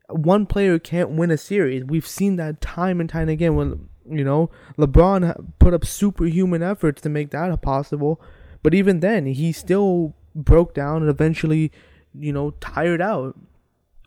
[0.10, 1.84] one player can't win a series.
[1.84, 7.02] We've seen that time and time again when you know LeBron put up superhuman efforts
[7.02, 8.22] to make that possible,
[8.64, 11.72] but even then he still broke down and eventually,
[12.14, 13.38] you know, tired out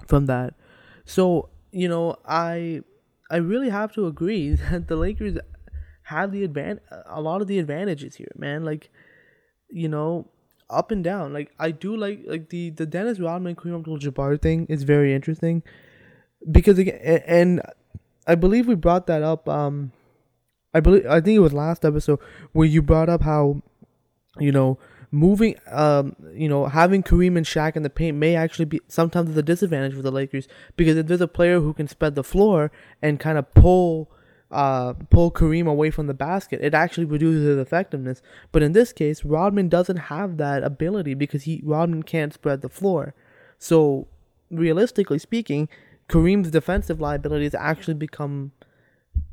[0.07, 0.55] from that.
[1.05, 2.83] So, you know, I
[3.31, 5.39] I really have to agree that the Lakers
[6.03, 8.65] have the advan- a lot of the advantages here, man.
[8.65, 8.91] Like,
[9.69, 10.29] you know,
[10.71, 11.33] up and down.
[11.33, 15.63] Like I do like like the the Dennis Rodman Kareem Abdul-Jabbar thing is very interesting
[16.51, 17.63] because again, and
[18.27, 19.49] I believe we brought that up.
[19.49, 19.93] Um,
[20.75, 22.21] I believe I think it was last episode
[22.53, 23.63] where you brought up how,
[24.39, 24.79] you know,
[25.11, 29.37] moving, um, you know, having Kareem and Shaq in the paint may actually be sometimes
[29.37, 32.71] a disadvantage for the Lakers because if there's a player who can spread the floor
[33.01, 34.11] and kind of pull,
[34.51, 38.21] uh, pull Kareem away from the basket, it actually reduces his effectiveness.
[38.53, 42.69] But in this case, Rodman doesn't have that ability because he Rodman can't spread the
[42.69, 43.15] floor.
[43.59, 44.07] So
[44.51, 45.69] realistically speaking,
[46.09, 48.53] Kareem's defensive liabilities actually become,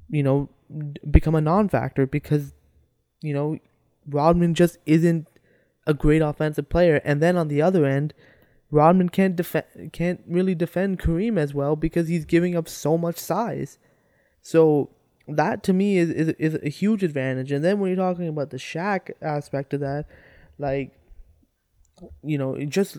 [0.09, 0.49] you know,
[1.09, 2.53] become a non-factor because,
[3.21, 3.57] you know,
[4.07, 5.27] Rodman just isn't
[5.87, 7.01] a great offensive player.
[7.05, 8.13] And then on the other end,
[8.71, 13.17] Rodman can't defend can't really defend Kareem as well because he's giving up so much
[13.17, 13.77] size.
[14.41, 14.89] So
[15.27, 17.51] that to me is, is is a huge advantage.
[17.51, 20.05] And then when you're talking about the Shaq aspect of that,
[20.57, 20.91] like
[22.23, 22.97] you know, just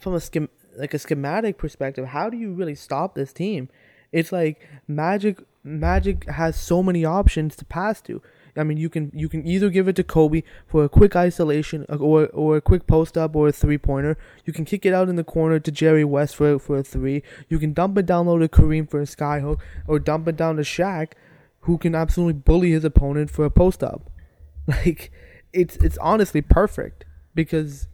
[0.00, 3.68] from a scheme like a schematic perspective, how do you really stop this team?
[4.12, 8.22] It's like Magic Magic has so many options to pass to.
[8.56, 11.84] I mean, you can you can either give it to Kobe for a quick isolation
[11.88, 14.16] uh, or or a quick post up or a three pointer.
[14.44, 17.22] You can kick it out in the corner to Jerry West for for a three.
[17.48, 20.56] You can dump it down low to Kareem for a skyhook or dump it down
[20.56, 21.12] to Shaq,
[21.60, 24.10] who can absolutely bully his opponent for a post up.
[24.68, 25.12] Like
[25.52, 27.04] it's it's honestly perfect
[27.36, 27.86] because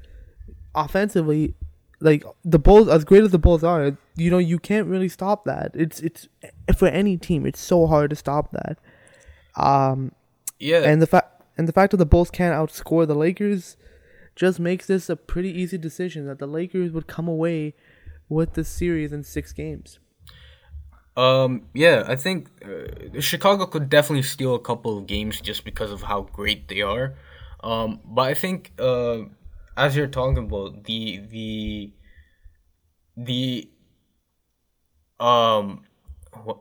[0.75, 1.55] offensively
[2.03, 5.45] like the Bulls, as great as the Bulls are, you know, you can't really stop
[5.45, 5.73] that.
[5.75, 6.29] It's it's
[6.77, 8.79] for any team, it's so hard to stop that.
[9.57, 10.13] Um,
[10.59, 10.83] yeah.
[10.83, 13.77] And the fact and the fact that the Bulls can't outscore the Lakers
[14.35, 17.75] just makes this a pretty easy decision that the Lakers would come away
[18.29, 19.99] with the series in six games.
[21.17, 21.69] Um.
[21.75, 26.03] Yeah, I think uh, Chicago could definitely steal a couple of games just because of
[26.03, 27.15] how great they are.
[27.63, 28.01] Um.
[28.05, 29.19] But I think uh,
[29.77, 31.93] as you're talking about the the
[33.17, 33.69] the
[35.21, 35.85] um.
[36.45, 36.61] What,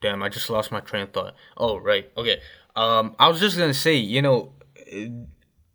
[0.00, 1.34] damn, I just lost my train of thought.
[1.56, 2.10] Oh, right.
[2.16, 2.40] Okay.
[2.74, 4.52] Um, I was just gonna say, you know,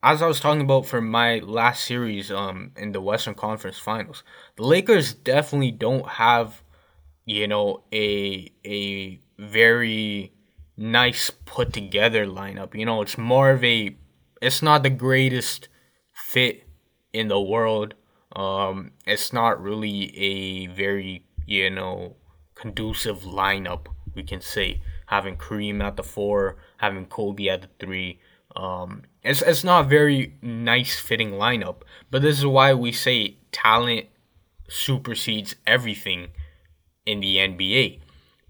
[0.04, 4.24] as I was talking about for my last series, um, in the Western Conference Finals,
[4.56, 6.62] the Lakers definitely don't have,
[7.26, 10.34] you know, a a very
[10.78, 12.76] nice put together lineup.
[12.76, 13.96] You know, it's more of a,
[14.42, 15.70] it's not the greatest
[16.36, 16.68] fit
[17.14, 17.94] in the world.
[18.36, 22.18] Um, it's not really a very, you know,
[22.56, 23.88] conducive lineup.
[24.14, 28.20] We can say having Kareem at the four, having Kobe at the three.
[28.54, 31.78] Um, it's it's not a very nice fitting lineup,
[32.12, 34.08] but this is why we say talent
[34.68, 36.32] supersedes everything
[37.06, 38.00] in the NBA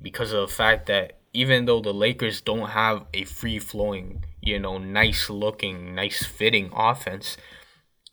[0.01, 4.57] because of the fact that even though the Lakers don't have a free flowing, you
[4.57, 7.37] know, nice looking, nice fitting offense,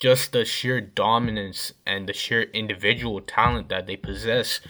[0.02, 4.60] just the sheer dominance and the sheer individual talent that they possess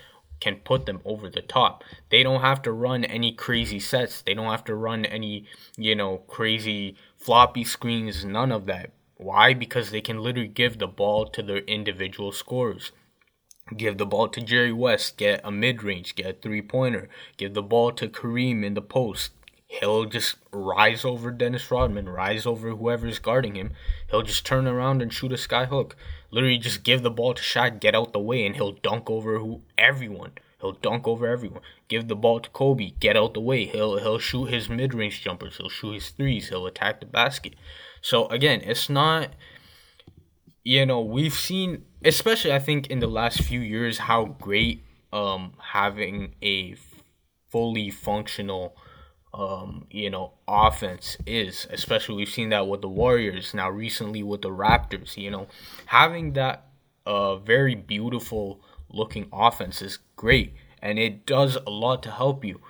[0.41, 1.83] can put them over the top.
[2.11, 4.21] They don't have to run any crazy sets.
[4.21, 8.91] They don't have to run any, you know, crazy floppy screens, none of that.
[9.17, 9.55] Why?
[9.55, 12.93] Because they can literally give the ball to their individual scorers.
[13.75, 17.09] Give the ball to Jerry West, get a mid range, get a three pointer.
[17.39, 19.31] Give the ball to Kareem in the post,
[19.81, 23.73] he'll just rise over Dennis Rodman, rise over whoever's guarding him.
[24.11, 25.97] He'll just turn around and shoot a sky hook.
[26.31, 29.39] Literally, just give the ball to Shaq, get out the way, and he'll dunk over
[29.39, 30.33] who everyone.
[30.61, 31.63] He'll dunk over everyone.
[31.89, 33.65] Give the ball to Kobe, get out the way.
[33.65, 35.57] He'll he'll shoot his mid range jumpers.
[35.57, 36.51] He'll shoot his threes.
[36.51, 37.55] He'll attack the basket.
[38.03, 39.31] So again, it's not.
[40.65, 45.55] You know, we've seen, especially I think in the last few years, how great um
[45.59, 46.77] having a
[47.51, 48.77] fully functional
[49.35, 51.67] um, you know, offense is.
[51.71, 55.17] Especially we've seen that with the Warriors now recently with the Raptors.
[55.17, 55.47] You know,
[55.87, 56.67] having that
[57.07, 58.61] uh, very beautiful
[58.91, 62.61] looking offense is great, and it does a lot to help you.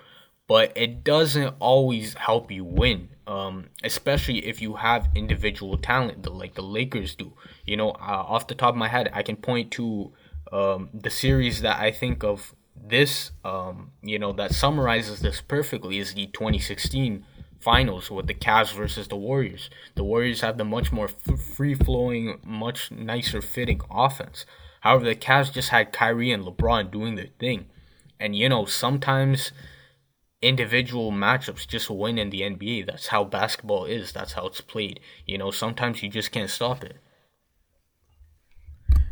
[0.48, 6.54] But it doesn't always help you win, um, especially if you have individual talent like
[6.54, 7.32] the Lakers do.
[7.64, 10.12] You know, uh, off the top of my head, I can point to
[10.52, 12.54] um, the series that I think of
[12.84, 17.24] this, um, you know, that summarizes this perfectly is the 2016
[17.60, 19.70] finals with the Cavs versus the Warriors.
[19.94, 24.44] The Warriors have the much more f- free flowing, much nicer fitting offense.
[24.80, 27.66] However, the Cavs just had Kyrie and LeBron doing their thing.
[28.18, 29.52] And, you know, sometimes
[30.42, 32.86] individual matchups just win in the NBA.
[32.86, 34.98] That's how basketball is, that's how it's played.
[35.24, 36.96] You know, sometimes you just can't stop it.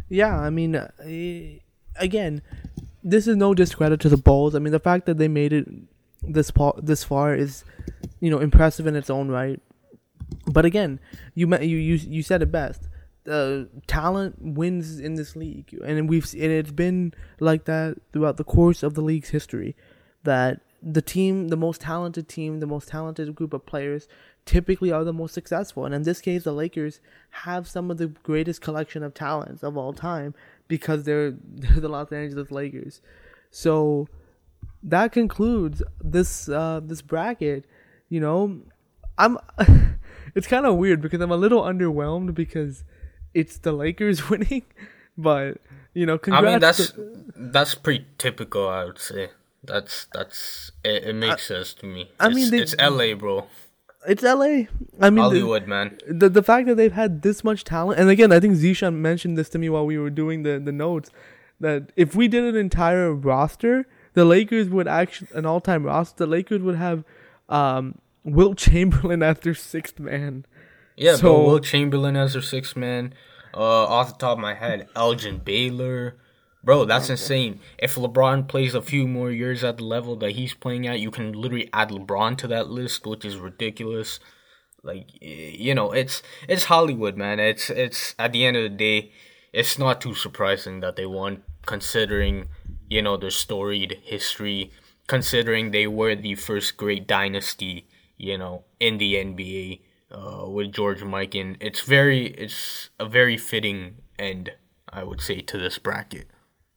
[0.09, 0.91] Yeah, I mean, uh,
[1.97, 2.43] again,
[3.03, 4.55] this is no discredit to the Bulls.
[4.55, 5.69] I mean, the fact that they made it
[6.23, 7.65] this far, this far is,
[8.21, 9.61] you know, impressive in its own right.
[10.47, 11.01] But again,
[11.35, 12.89] you you you you said it best.
[13.29, 18.45] Uh, talent wins in this league, and we've and it's been like that throughout the
[18.45, 19.77] course of the league's history.
[20.23, 24.09] That the team, the most talented team, the most talented group of players,
[24.45, 25.85] typically are the most successful.
[25.85, 29.77] And in this case, the Lakers have some of the greatest collection of talents of
[29.77, 30.35] all time
[30.71, 33.03] because they're they're the Los Angeles Lakers.
[33.51, 34.09] So
[34.83, 37.67] that concludes this uh, this bracket.
[38.09, 38.63] You know,
[39.19, 39.37] I'm.
[40.35, 42.85] it's kind of weird because I'm a little underwhelmed because
[43.35, 44.63] it's the Lakers winning,
[45.19, 45.59] but
[45.93, 48.69] you know, I mean that's to, that's pretty typical.
[48.69, 49.31] I would say
[49.63, 52.11] that's that's it, it makes I, sense to me.
[52.19, 53.47] I it's, mean, they, it's LA, bro.
[54.07, 54.65] It's LA.
[54.99, 55.99] I mean, Hollywood, the, man.
[56.09, 59.37] The the fact that they've had this much talent, and again, I think Zeeshan mentioned
[59.37, 61.11] this to me while we were doing the the notes
[61.61, 66.25] that if we did an entire roster, the Lakers would actually an all time roster.
[66.25, 67.05] The Lakers would have
[67.49, 70.47] um, Wilt Chamberlain as their sixth man.
[70.97, 73.15] Yeah, so, but Wilt Chamberlain as their sixth man.
[73.53, 76.17] Uh, off the top of my head, Elgin Baylor.
[76.63, 77.61] Bro, that's insane.
[77.79, 81.11] If LeBron plays a few more years at the level that he's playing at, you
[81.11, 84.21] can literally add LeBron to that list, which is ridiculous.
[84.83, 87.41] Like you know, it's it's Hollywood, man.
[87.41, 89.13] It's it's at the end of the day,
[89.53, 92.49] it's not too surprising that they won, considering
[92.89, 94.71] you know their storied history,
[95.07, 97.87] considering they were the first great dynasty,
[98.19, 99.81] you know, in the NBA
[100.13, 101.57] uh, with George Mikan.
[101.59, 104.53] It's very it's a very fitting end,
[104.91, 106.27] I would say, to this bracket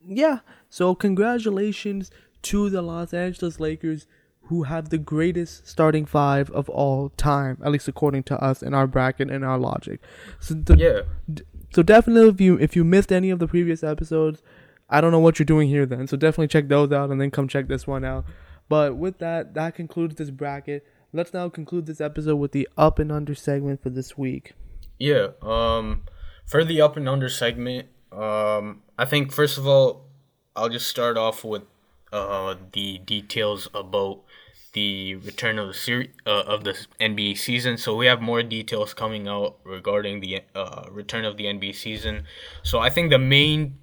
[0.06, 2.10] yeah, so congratulations
[2.42, 4.06] to the Los Angeles Lakers
[4.48, 8.74] who have the greatest starting five of all time, at least according to us in
[8.74, 10.00] our bracket and our logic.
[10.38, 11.00] So the, yeah.
[11.32, 14.42] D- so definitely if you if you missed any of the previous episodes,
[14.90, 16.06] I don't know what you're doing here then.
[16.06, 18.26] So definitely check those out and then come check this one out.
[18.68, 20.86] But with that, that concludes this bracket.
[21.12, 24.52] Let's now conclude this episode with the up and under segment for this week.
[24.98, 25.28] Yeah.
[25.40, 26.02] Um
[26.44, 30.06] for the up and under segment, um, I think first of all,
[30.56, 31.62] I'll just start off with
[32.12, 34.20] uh, the details about
[34.72, 37.76] the return of the series uh, of the NBA season.
[37.76, 42.24] So we have more details coming out regarding the uh, return of the NBA season.
[42.62, 43.78] So I think the main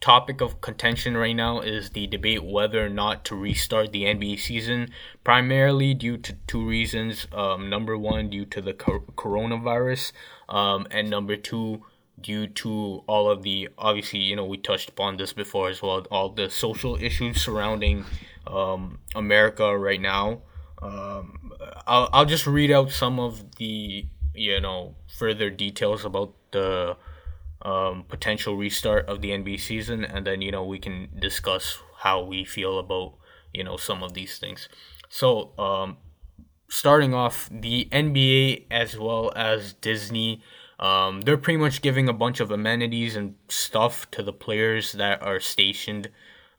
[0.00, 4.38] topic of contention right now is the debate whether or not to restart the NBA
[4.38, 4.90] season,
[5.24, 7.26] primarily due to two reasons.
[7.32, 10.12] Um, number one, due to the coronavirus,
[10.48, 11.82] um, and number two
[12.20, 16.06] due to all of the obviously you know we touched upon this before as well
[16.10, 18.04] all the social issues surrounding
[18.46, 20.42] um, America right now.
[20.80, 21.52] Um,
[21.86, 26.96] I'll I'll just read out some of the you know further details about the
[27.62, 32.22] um, potential restart of the NBA season, and then you know we can discuss how
[32.22, 33.14] we feel about
[33.52, 34.68] you know some of these things.
[35.08, 35.96] So um,
[36.68, 40.42] starting off, the NBA as well as Disney
[40.78, 45.22] Um, they're pretty much giving a bunch of amenities and stuff to the players that
[45.22, 46.10] are stationed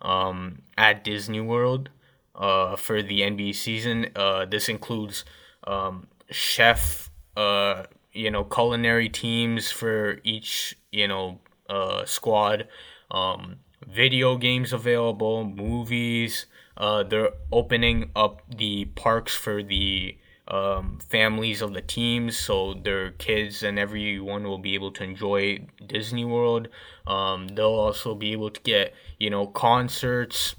[0.02, 1.90] um, at Disney World
[2.36, 4.08] uh, for the NBA season.
[4.16, 5.24] Uh, this includes
[5.66, 11.40] um, chef, uh, you know, culinary teams for each, you know,
[11.70, 12.68] uh, squad.
[13.12, 16.46] Um, video games available, movies.
[16.76, 20.18] Uh, they're opening up the parks for the
[20.48, 25.66] um, families of the teams, so their kids and everyone will be able to enjoy
[25.86, 26.70] Disney World.
[27.06, 30.56] Um, they'll also be able to get you know concerts,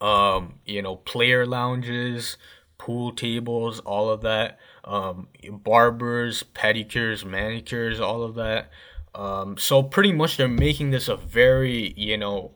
[0.00, 2.36] um, you know player lounges,
[2.78, 4.58] pool tables, all of that.
[4.84, 8.70] Um, barbers, pedicures, manicures, all of that.
[9.14, 12.52] Um, so pretty much they're making this a very, you know,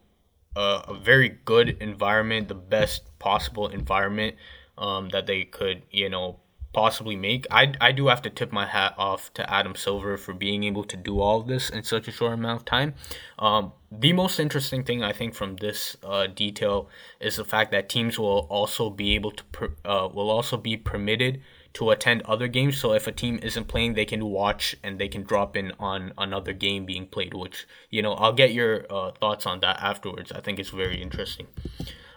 [0.57, 4.37] uh, a very good environment, the best possible environment
[4.79, 6.41] um, that they could, you know,
[6.77, 7.47] possibly make.
[7.51, 10.85] I, I do have to tip my hat off to Adam Silver for being able
[10.85, 12.93] to do all this in such a short amount of time.
[13.39, 17.89] Um, the most interesting thing I think from this uh, detail is the fact that
[17.89, 21.41] teams will also be able to per, uh, will also be permitted
[21.73, 22.77] to attend other games.
[22.77, 26.13] So if a team isn't playing, they can watch and they can drop in on
[26.19, 27.33] another game being played.
[27.33, 30.31] Which you know, I'll get your uh, thoughts on that afterwards.
[30.31, 31.47] I think it's very interesting.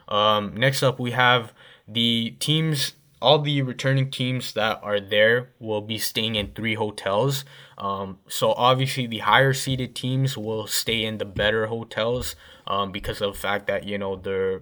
[0.10, 1.53] Um, next up, we have
[1.89, 2.93] the teams.
[3.21, 7.43] All the returning teams that are there will be staying in three hotels.
[7.77, 13.19] Um, so obviously, the higher seeded teams will stay in the better hotels um, because
[13.19, 14.61] of the fact that you know they're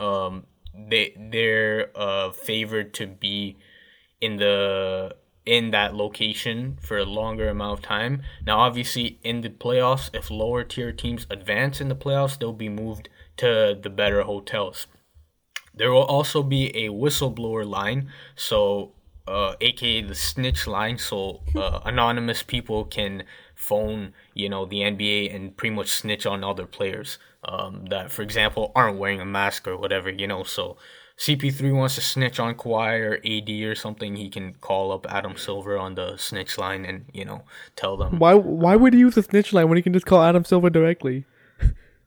[0.00, 3.56] um, they they're uh, favored to be
[4.20, 8.22] in the in that location for a longer amount of time.
[8.46, 12.68] Now, obviously, in the playoffs, if lower tier teams advance in the playoffs, they'll be
[12.68, 14.86] moved to the better hotels.
[15.74, 18.92] There will also be a whistleblower line, so
[19.26, 25.34] uh, aka the snitch line, so uh, anonymous people can phone, you know, the NBA
[25.34, 29.66] and pretty much snitch on other players um, that, for example, aren't wearing a mask
[29.66, 30.42] or whatever, you know.
[30.42, 30.76] So
[31.18, 35.36] CP3 wants to snitch on Kawhi or AD or something, he can call up Adam
[35.36, 37.42] Silver on the snitch line and you know
[37.76, 38.18] tell them.
[38.18, 38.34] Why?
[38.34, 41.24] Why would he use the snitch line when he can just call Adam Silver directly?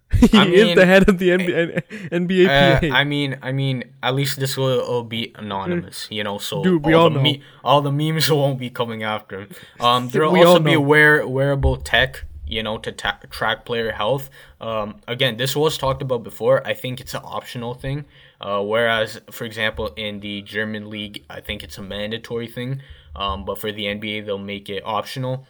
[0.12, 4.14] he I is the head of the NBA, NBA Uh, I mean, I mean, at
[4.14, 6.38] least this will, will be anonymous, you know.
[6.38, 9.49] So Dude, we all, the me- all the memes won't be coming after him.
[9.80, 14.30] Um, there'll also be wear wearable tech, you know, to ta- track player health.
[14.62, 16.66] Um, again, this was talked about before.
[16.66, 18.06] I think it's an optional thing.
[18.39, 22.82] Uh, whereas, for example, in the German league, I think it's a mandatory thing.
[23.16, 25.47] Um, but for the NBA, they'll make it optional.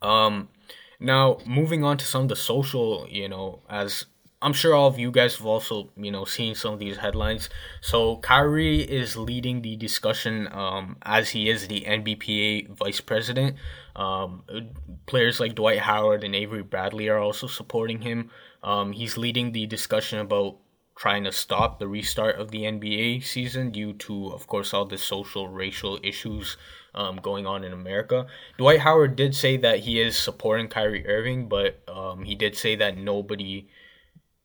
[0.00, 0.48] Um,
[1.00, 4.04] now moving on to some of the social, you know, as
[4.42, 7.50] I'm sure all of you guys have also, you know, seen some of these headlines.
[7.82, 13.56] So Kyrie is leading the discussion um, as he is the NBPA vice president.
[13.96, 14.44] Um,
[15.04, 18.30] players like Dwight Howard and Avery Bradley are also supporting him.
[18.62, 20.56] Um, he's leading the discussion about
[20.96, 24.98] trying to stop the restart of the NBA season due to, of course, all the
[24.98, 26.56] social, racial issues
[26.94, 28.26] um, going on in America.
[28.58, 32.76] Dwight Howard did say that he is supporting Kyrie Irving, but um, he did say
[32.76, 33.68] that nobody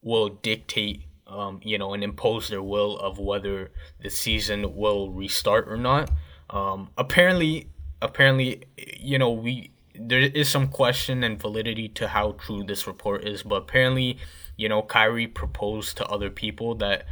[0.01, 3.71] will dictate, um, you know, and impose their will of whether
[4.01, 6.11] the season will restart or not.
[6.49, 7.69] Um, apparently,
[8.01, 13.23] apparently, you know, we there is some question and validity to how true this report
[13.23, 14.17] is, but apparently,
[14.57, 17.05] you know, Kyrie proposed to other people that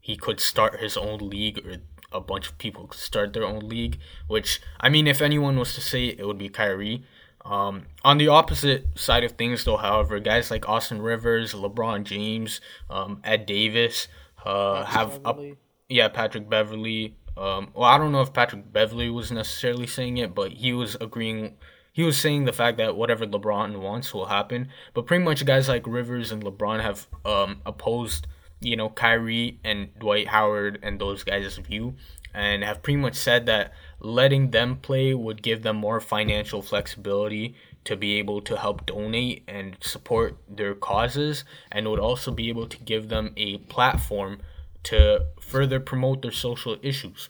[0.00, 1.78] he could start his own league or
[2.12, 5.80] a bunch of people start their own league, which I mean if anyone was to
[5.80, 7.04] say it, it would be Kyrie.
[7.44, 12.60] Um, on the opposite side of things though, however, guys like Austin Rivers, LeBron James,
[12.88, 14.08] um, Ed Davis,
[14.44, 15.40] uh, have up,
[15.88, 17.16] yeah, Patrick Beverley.
[17.36, 20.96] Um, well, I don't know if Patrick Beverley was necessarily saying it, but he was
[21.00, 21.56] agreeing.
[21.92, 24.68] He was saying the fact that whatever LeBron wants will happen.
[24.94, 28.26] But pretty much guys like Rivers and LeBron have um, opposed,
[28.62, 31.94] you know, Kyrie and Dwight Howard and those guys' view,
[32.34, 37.54] and have pretty much said that letting them play would give them more financial flexibility
[37.84, 42.66] to be able to help donate and support their causes, and would also be able
[42.68, 44.38] to give them a platform
[44.84, 47.28] to further promote their social issues.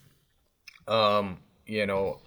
[0.87, 2.21] Um, you know,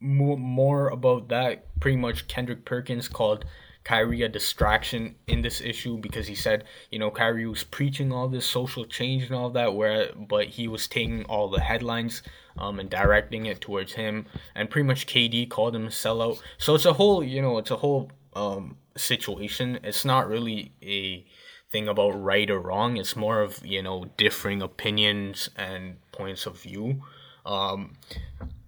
[0.00, 1.64] more, more about that.
[1.80, 3.44] Pretty much, Kendrick Perkins called
[3.84, 8.28] Kyrie a distraction in this issue because he said, you know, Kyrie was preaching all
[8.28, 12.22] this social change and all that, where but he was taking all the headlines
[12.58, 16.40] um, and directing it towards him, and pretty much KD called him a sellout.
[16.58, 19.80] So it's a whole, you know, it's a whole um, situation.
[19.82, 21.24] It's not really a
[21.70, 22.98] thing about right or wrong.
[22.98, 27.02] It's more of you know differing opinions and points of view.
[27.44, 27.94] Um,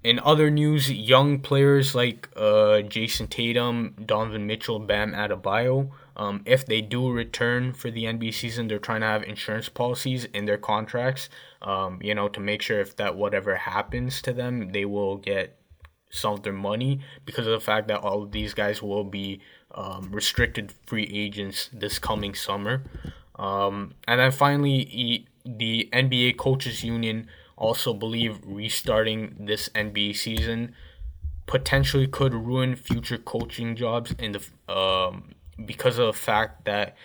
[0.05, 6.67] in other news, young players like uh, Jayson Tatum, Donovan Mitchell, Bam Adebayo, um, if
[6.67, 10.59] they do return for the NBA season, they're trying to have insurance policies in their
[10.59, 11.31] contracts,
[11.63, 15.59] um, you know, to make sure if that whatever happens to them, they will get
[16.11, 19.41] some of their money because of the fact that all of these guys will be
[19.75, 22.85] um, restricted free agents this coming summer.
[23.37, 27.27] Um, and then finally, the NBA Coaches Union
[27.57, 30.75] also believe restarting this NBA season
[31.47, 35.35] potentially could ruin future coaching jobs in the um,
[35.65, 36.97] because of the fact that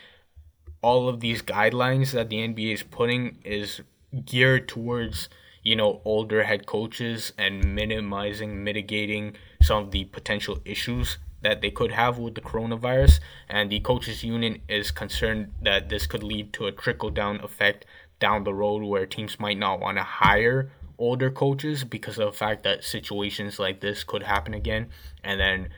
[0.82, 3.82] all of these guidelines that the NBA is putting is
[4.26, 5.30] geared towards
[5.62, 11.72] you know older head coaches and minimizing mitigating some of the potential issues that they
[11.72, 13.20] could have with the coronavirus.
[13.50, 17.86] And the coaches union is concerned that this could lead to a trickle down effect
[18.20, 22.38] down the road where teams might not want to hire older coaches because of the
[22.38, 24.90] fact that situations like this could happen again.
[25.24, 25.70] And then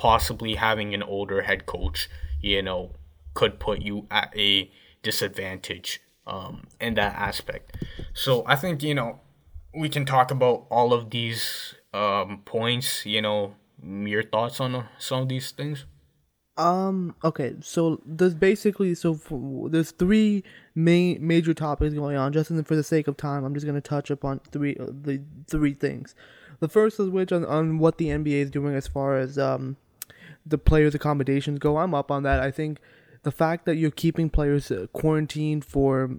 [0.00, 2.08] possibly having an older head coach
[2.40, 2.90] you know
[3.34, 4.70] could put you at a
[5.02, 7.76] disadvantage um, in that aspect.
[8.14, 9.20] So i think you know
[9.74, 15.22] we can talk about all of these um, points you know your thoughts on some
[15.22, 15.84] of these things
[16.60, 17.14] um.
[17.24, 17.54] Okay.
[17.60, 19.18] So there's basically so
[19.70, 20.44] there's three
[20.74, 22.32] main major topics going on.
[22.32, 25.74] Just for the sake of time, I'm just gonna touch upon three uh, the three
[25.74, 26.14] things.
[26.60, 29.76] The first is which on, on what the NBA is doing as far as um
[30.44, 31.78] the players' accommodations go.
[31.78, 32.40] I'm up on that.
[32.40, 32.78] I think
[33.22, 36.10] the fact that you're keeping players uh, quarantined for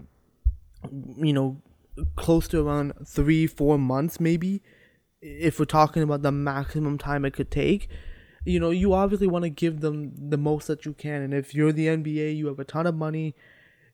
[1.18, 1.62] you know
[2.16, 4.64] close to around three four months maybe
[5.22, 7.88] if we're talking about the maximum time it could take
[8.46, 11.22] you know, you obviously want to give them the most that you can.
[11.22, 13.36] And if you're the NBA, you have a ton of money,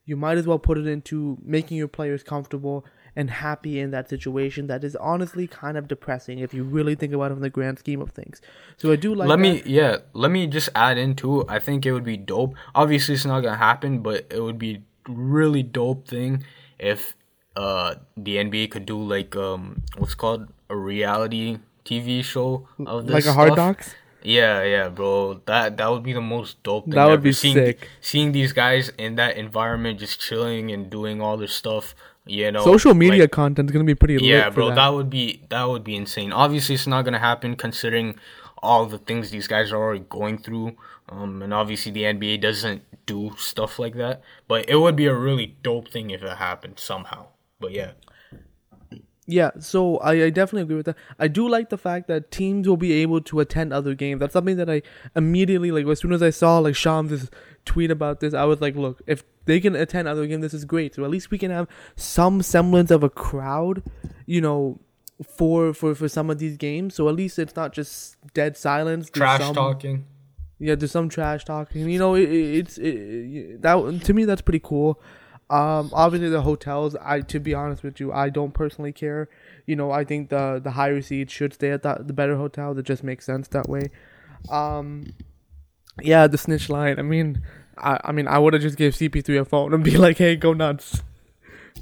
[0.04, 4.08] you might as well put it into making your players comfortable and happy in that
[4.08, 4.66] situation.
[4.68, 7.78] That is honestly kind of depressing if you really think about it in the grand
[7.78, 8.40] scheme of things.
[8.78, 9.28] So I do like.
[9.28, 9.42] Let that.
[9.42, 11.42] me, yeah, let me just add into.
[11.42, 11.46] it.
[11.50, 12.54] I think it would be dope.
[12.74, 16.44] Obviously, it's not gonna happen, but it would be really dope thing
[16.78, 17.16] if
[17.56, 23.14] uh the NBA could do like um what's called a reality TV show of this
[23.14, 23.94] like a hard stuff.
[24.28, 25.40] Yeah, yeah, bro.
[25.46, 26.94] That that would be the most dope thing.
[26.94, 27.22] That would ever.
[27.22, 27.88] be seeing, sick.
[28.02, 31.94] Seeing these guys in that environment, just chilling and doing all this stuff.
[32.26, 34.68] You know, Social media like- content is gonna be pretty yeah, lit for bro.
[34.68, 34.74] that.
[34.74, 34.88] That.
[34.88, 36.30] would be that would be insane.
[36.30, 38.16] Obviously, it's not gonna happen considering
[38.62, 40.76] all the things these guys are already going through.
[41.08, 44.20] Um, and obviously the NBA doesn't do stuff like that.
[44.46, 47.28] But it would be a really dope thing if it happened somehow.
[47.60, 47.92] But yeah,
[49.30, 50.96] Yeah, so I, I definitely agree with that.
[51.18, 54.20] I do like the fact that teams will be able to attend other games.
[54.20, 54.80] That's something that I
[55.14, 55.86] immediately like.
[55.86, 57.28] As soon as I saw like Shams'
[57.66, 60.64] tweet about this, I was like, look, if they can attend other games, this is
[60.64, 60.94] great.
[60.94, 63.82] So at least we can have some semblance of a crowd,
[64.24, 64.80] you know,
[65.36, 66.94] for for for some of these games.
[66.94, 69.10] So at least it's not just dead silence.
[69.10, 70.06] There's trash some- talking.
[70.58, 71.86] yeah, there's some trash talking.
[71.90, 74.98] You know, it, it, it's it, that to me that's pretty cool.
[75.50, 76.94] Um, obviously the hotels.
[76.96, 79.28] I to be honest with you, I don't personally care.
[79.66, 82.74] You know, I think the the higher seats should stay at the the better hotel.
[82.74, 83.90] That just makes sense that way.
[84.50, 85.14] Um,
[86.02, 86.98] yeah, the snitch line.
[86.98, 87.42] I mean,
[87.78, 90.36] I I mean I would have just gave CP3 a phone and be like, hey,
[90.36, 91.02] go nuts.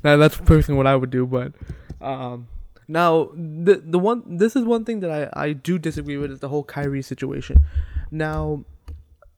[0.04, 1.52] Now that's personally what I would do, but
[2.00, 2.48] um.
[2.88, 6.38] Now the the one this is one thing that I, I do disagree with is
[6.38, 7.64] the whole Kyrie situation.
[8.12, 8.64] Now,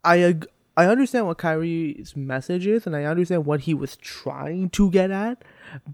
[0.05, 0.35] I
[0.79, 5.11] I understand what Kyrie's message is, and I understand what he was trying to get
[5.11, 5.43] at.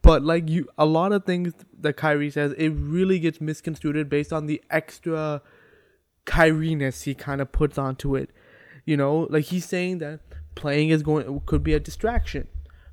[0.03, 4.31] But like you, a lot of things that Kyrie says, it really gets misconstrued based
[4.31, 5.41] on the extra
[6.27, 8.29] Kyrie-ness he kind of puts onto it.
[8.85, 10.21] You know, like he's saying that
[10.55, 12.47] playing is going could be a distraction.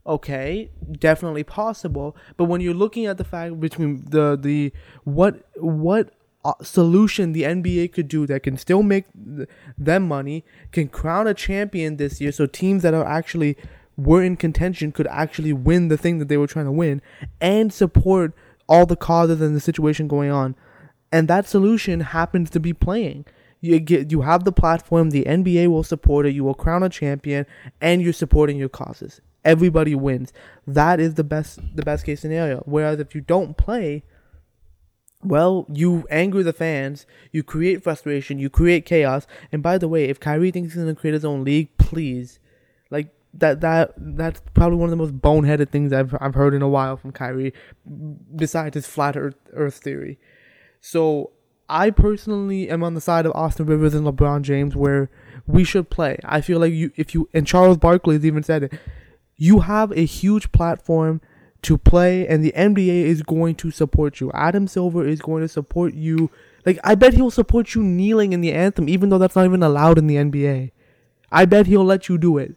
[0.07, 2.15] Okay, definitely possible.
[2.37, 4.71] But when you're looking at the fact between the the
[5.03, 6.13] what what
[6.61, 9.05] solution the NBA could do that can still make
[9.77, 13.57] them money, can crown a champion this year, so teams that are actually
[13.97, 17.01] were in contention could actually win the thing that they were trying to win,
[17.39, 18.33] and support
[18.67, 20.55] all the causes and the situation going on,
[21.11, 23.25] and that solution happens to be playing.
[23.59, 26.89] You get you have the platform, the NBA will support it, you will crown a
[26.89, 27.45] champion,
[27.79, 29.21] and you're supporting your causes.
[29.43, 30.33] Everybody wins.
[30.65, 32.63] That is the best the best case scenario.
[32.65, 34.03] Whereas if you don't play,
[35.23, 39.27] well, you anger the fans, you create frustration, you create chaos.
[39.51, 42.39] And by the way, if Kyrie thinks he's gonna create his own league, please,
[42.89, 46.61] like that that that's probably one of the most boneheaded things I've I've heard in
[46.61, 47.53] a while from Kyrie,
[48.35, 50.19] besides his flat Earth Earth theory.
[50.79, 51.31] So
[51.69, 55.09] I personally am on the side of Austin Rivers and LeBron James, where
[55.47, 56.17] we should play.
[56.25, 58.73] I feel like you if you and Charles Barkley's even said it,
[59.37, 61.21] you have a huge platform
[61.63, 64.31] to play, and the NBA is going to support you.
[64.33, 66.29] Adam Silver is going to support you.
[66.65, 69.63] Like I bet he'll support you kneeling in the anthem, even though that's not even
[69.63, 70.71] allowed in the NBA.
[71.31, 72.55] I bet he'll let you do it.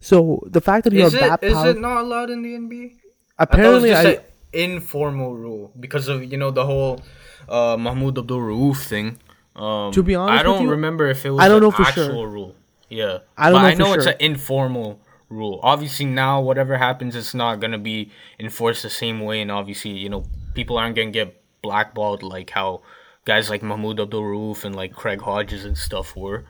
[0.00, 2.42] So the fact that you Is it that is power, is it not allowed in
[2.42, 2.96] the NBA?
[3.38, 4.24] apparently, I I, it was just
[4.54, 7.00] an informal rule because of you know the whole
[7.48, 9.18] uh, Mahmoud Abdul Rauf thing.
[9.56, 11.70] Um, To be honest I don't you, remember if it was I don't an know
[11.70, 12.28] for actual sure.
[12.28, 12.54] rule.
[12.88, 14.12] Yeah, I don't but know I know it's sure.
[14.12, 15.60] an informal rule.
[15.62, 20.08] Obviously, now whatever happens, it's not gonna be enforced the same way, and obviously, you
[20.08, 20.24] know,
[20.54, 22.82] people aren't gonna get blackballed like how
[23.24, 26.44] guys like Mahmoud Abdul Rauf and like Craig Hodges and stuff were.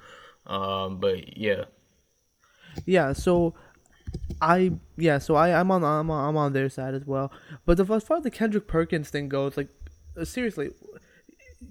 [0.47, 1.65] Um, but yeah,
[2.87, 3.13] yeah.
[3.13, 3.55] So
[4.41, 5.19] I yeah.
[5.19, 7.33] So I I'm on I'm on, I'm on their side as well.
[7.65, 9.69] But the, as far as the Kendrick Perkins thing goes, like
[10.17, 10.71] uh, seriously,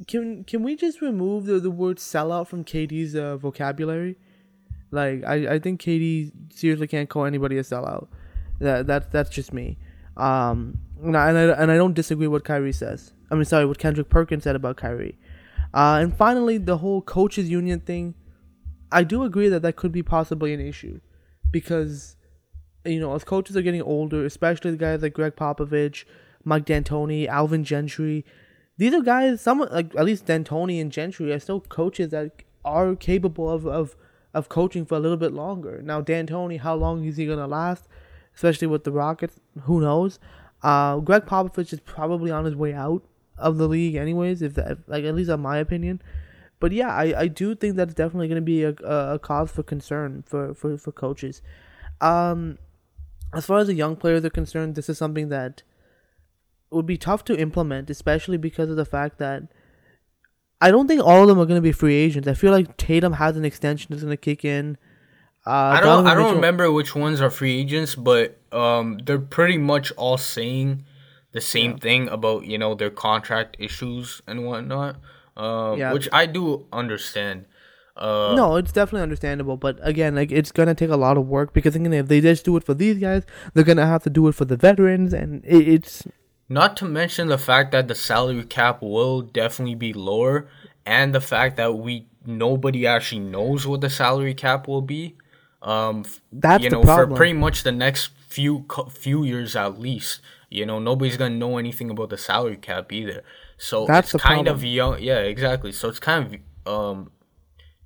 [0.07, 4.18] can can we just remove the the word sellout from KD's uh, vocabulary?
[4.92, 8.08] Like I, I think KD seriously can't call anybody a sellout.
[8.60, 9.78] That that that's just me.
[10.18, 13.14] Um, and I, and I and I don't disagree what Kyrie says.
[13.32, 15.18] I mean, sorry, what Kendrick Perkins said about Kyrie.
[15.74, 18.16] Uh, and finally, the whole coaches union thing.
[18.92, 21.00] I do agree that that could be possibly an issue,
[21.52, 22.16] because,
[22.84, 26.06] you know, as coaches are getting older, especially the guys like Gregg Popovich,
[26.44, 28.26] Mike D'Antoni, Alvin Gentry,
[28.78, 29.42] these are guys.
[29.42, 32.32] Some like at least D'Antoni and Gentry are still coaches that
[32.66, 33.96] are capable of of
[34.34, 35.82] of coaching for a little bit longer.
[35.82, 37.88] Now, D'Antoni, how long is he gonna last?
[38.36, 40.20] Especially with the Rockets, who knows?
[40.62, 43.04] Uh, Gregg Popovich is probably on his way out
[43.38, 44.42] of the league, anyways.
[44.42, 46.02] If that, like, at least in my opinion.
[46.60, 49.50] But yeah, I, I do think that's definitely going to be a, a, a cause
[49.50, 51.42] for concern for, for, for coaches.
[52.02, 52.58] Um,
[53.34, 55.64] as far as the young players are concerned, this is something that
[56.72, 59.44] would be tough to implement, especially because of the fact that
[60.62, 62.28] I don't think all of them are going to be free agents.
[62.28, 64.78] I feel like Tatum has an extension that's going to kick in.
[65.47, 68.99] Uh, I don't Donovan I don't Mitchell- remember which ones are free agents, but um,
[69.05, 70.84] they're pretty much all saying
[71.32, 74.97] the same thing about you know their contract issues and whatnot.
[75.38, 75.93] Um, Yeah.
[75.93, 77.45] which I do understand.
[77.95, 81.53] Uh, No, it's definitely understandable, but again, like it's gonna take a lot of work
[81.53, 84.28] because again, if they just do it for these guys, they're gonna have to do
[84.28, 86.05] it for the veterans, and it, it's
[86.50, 90.50] Not to mention the fact that the salary cap will definitely be lower,
[90.86, 95.16] and the fact that we nobody actually knows what the salary cap will be.
[95.62, 100.22] Um, That's you the know for pretty much the next few few years at least.
[100.50, 103.24] You know nobody's gonna know anything about the salary cap either.
[103.58, 104.56] So That's it's kind problem.
[104.56, 105.00] of young.
[105.00, 105.72] Yeah, exactly.
[105.72, 107.12] So it's kind of um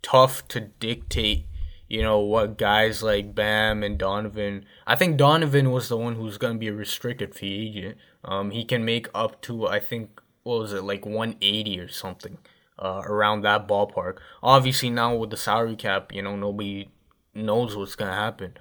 [0.01, 1.45] tough to dictate.
[1.89, 4.65] You know what guys like Bam and Donovan.
[4.87, 7.97] I think Donovan was the one who's gonna be a restricted free agent.
[8.23, 12.37] Um, he can make up to I think what was it like 180 or something,
[12.79, 14.17] uh, around that ballpark.
[14.41, 16.89] Obviously now with the salary cap, you know nobody
[17.35, 18.57] knows what's gonna happen.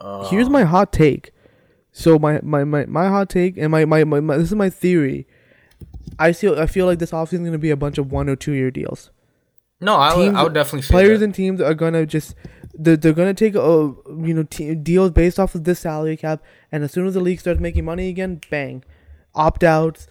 [0.00, 1.32] Uh, here's my hot take.
[1.90, 4.70] So my, my, my, my hot take and my, my, my, my this is my
[4.70, 5.26] theory.
[6.18, 8.36] I feel I feel like this offseason is gonna be a bunch of one or
[8.36, 9.10] two year deals.
[9.80, 11.24] No, I would, Teams- I would definitely say Players that.
[11.26, 12.34] and teams are gonna just
[12.78, 16.42] they're, they're gonna take a you know te- deals based off of this salary cap,
[16.70, 18.84] and as soon as the league starts making money again, bang,
[19.34, 20.06] opt outs,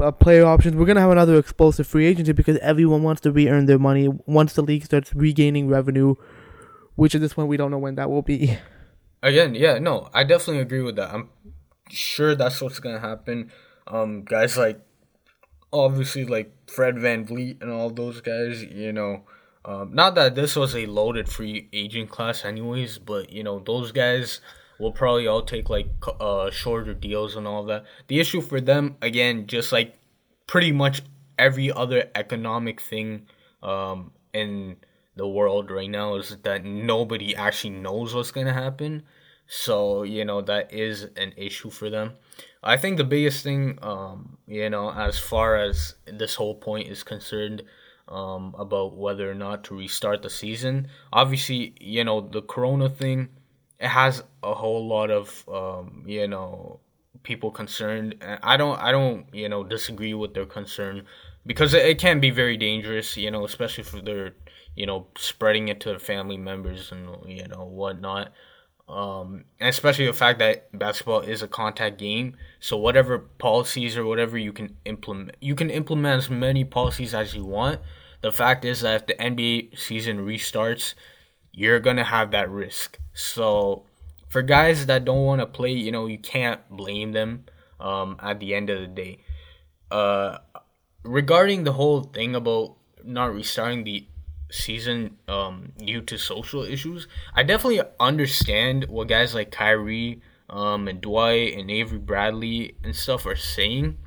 [0.00, 0.76] uh, player options.
[0.76, 4.52] We're gonna have another explosive free agency because everyone wants to re-earn their money once
[4.54, 6.16] the league starts regaining revenue,
[6.96, 8.58] which at this point we don't know when that will be.
[9.22, 11.12] Again, yeah, no, I definitely agree with that.
[11.12, 11.30] I'm
[11.90, 13.50] sure that's what's gonna happen.
[13.86, 14.80] Um, guys like
[15.72, 19.22] obviously like Fred VanVleet and all those guys, you know.
[19.68, 23.92] Um, not that this was a loaded free agent class, anyways, but you know those
[23.92, 24.40] guys
[24.78, 25.90] will probably all take like
[26.20, 27.84] uh shorter deals and all that.
[28.06, 29.98] The issue for them, again, just like
[30.46, 31.02] pretty much
[31.38, 33.26] every other economic thing
[33.62, 34.76] um in
[35.16, 39.02] the world right now is that nobody actually knows what's gonna happen.
[39.48, 42.12] So, you know, that is an issue for them.
[42.62, 47.02] I think the biggest thing, um, you know, as far as this whole point is
[47.02, 47.62] concerned,
[48.08, 53.28] um, about whether or not to restart the season, obviously, you know, the corona thing,
[53.78, 56.80] it has a whole lot of, um, you know,
[57.22, 58.16] people concerned.
[58.42, 61.04] I don't, I don't, you know, disagree with their concern
[61.46, 64.34] because it, it can be very dangerous, you know, especially for their,
[64.74, 68.32] you know, spreading it to their family members and you know whatnot.
[68.88, 74.06] Um, and especially the fact that basketball is a contact game, so whatever policies or
[74.06, 77.80] whatever you can implement, you can implement as many policies as you want.
[78.22, 80.94] The fact is that if the NBA season restarts,
[81.52, 82.98] you're gonna have that risk.
[83.12, 83.84] So
[84.28, 87.44] for guys that don't want to play, you know, you can't blame them.
[87.80, 89.18] Um, at the end of the day,
[89.92, 90.38] uh,
[91.04, 92.74] regarding the whole thing about
[93.04, 94.07] not restarting the
[94.50, 100.20] season um due to social issues, I definitely understand what guys like Kyrie
[100.50, 103.98] um, and Dwight and Avery Bradley and stuff are saying,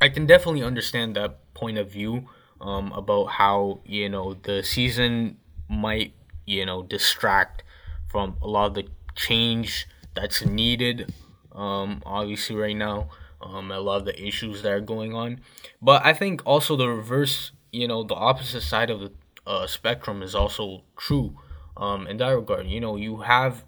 [0.00, 2.28] I can definitely understand that point of view
[2.60, 6.12] um, about how you know the season might
[6.46, 7.62] you know distract
[8.08, 11.12] from a lot of the change that's needed.
[11.52, 13.10] Um, obviously, right now,
[13.40, 15.40] um, a lot of the issues that are going on,
[15.80, 19.12] but I think also the reverse, you know, the opposite side of the
[19.46, 21.38] uh, spectrum is also true.
[21.76, 23.64] Um, in that regard, you know, you have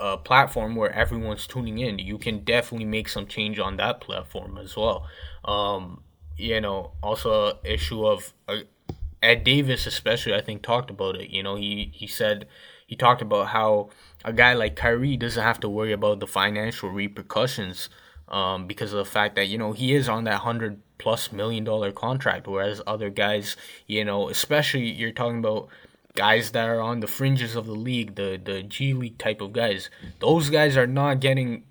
[0.00, 1.98] a platform where everyone's tuning in.
[1.98, 5.06] You can definitely make some change on that platform as well.
[5.44, 6.02] Um,
[6.36, 8.60] you know, also issue of uh,
[9.22, 11.30] Ed Davis, especially, I think talked about it.
[11.30, 12.48] You know, he he said
[12.86, 13.90] he talked about how
[14.24, 17.88] a guy like Kyrie doesn't have to worry about the financial repercussions
[18.28, 21.64] um, because of the fact that you know he is on that hundred plus million
[21.64, 23.56] dollar contract, whereas other guys,
[23.88, 25.68] you know, especially you're talking about
[26.14, 29.52] guys that are on the fringes of the league, the the G League type of
[29.52, 29.90] guys,
[30.20, 31.64] those guys are not getting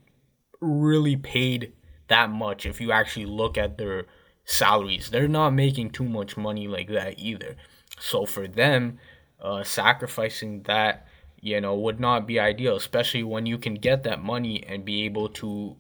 [0.60, 1.72] really paid
[2.10, 4.06] that much if you actually look at their
[4.44, 5.10] salaries.
[5.10, 7.56] They're not making too much money like that either.
[8.00, 9.00] So for them,
[9.40, 11.08] uh, sacrificing that,
[11.40, 15.06] you know, would not be ideal, especially when you can get that money and be
[15.06, 15.78] able to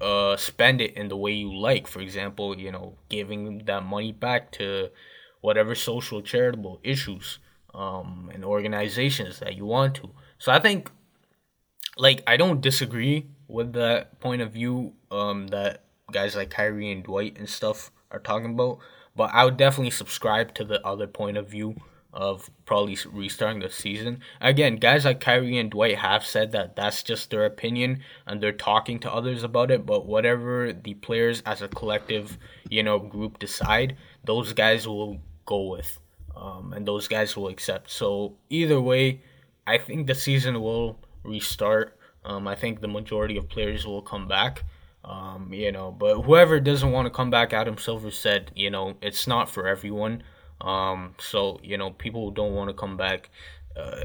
[0.00, 1.86] uh, spend it in the way you like.
[1.86, 4.90] For example, you know, giving that money back to
[5.40, 7.38] whatever social charitable issues
[7.74, 10.10] um, and organizations that you want to.
[10.38, 10.90] So I think,
[11.96, 17.04] like, I don't disagree with that point of view um, that guys like Kyrie and
[17.04, 18.78] Dwight and stuff are talking about,
[19.14, 21.76] but I would definitely subscribe to the other point of view
[22.14, 24.20] of probably restarting the season.
[24.40, 28.52] Again, guys like Kyrie and Dwight have said that that's just their opinion and they're
[28.52, 32.38] talking to others about it, but whatever the players as a collective,
[32.70, 35.98] you know, group decide, those guys will go with
[36.36, 37.90] um, and those guys will accept.
[37.90, 39.20] So either way,
[39.66, 41.98] I think the season will restart.
[42.24, 44.62] Um, I think the majority of players will come back.
[45.04, 48.94] Um, you know, but whoever doesn't want to come back, Adam Silver said, you know,
[49.02, 50.22] it's not for everyone.
[50.60, 53.30] Um, so you know, people who don't want to come back,
[53.76, 53.96] uh,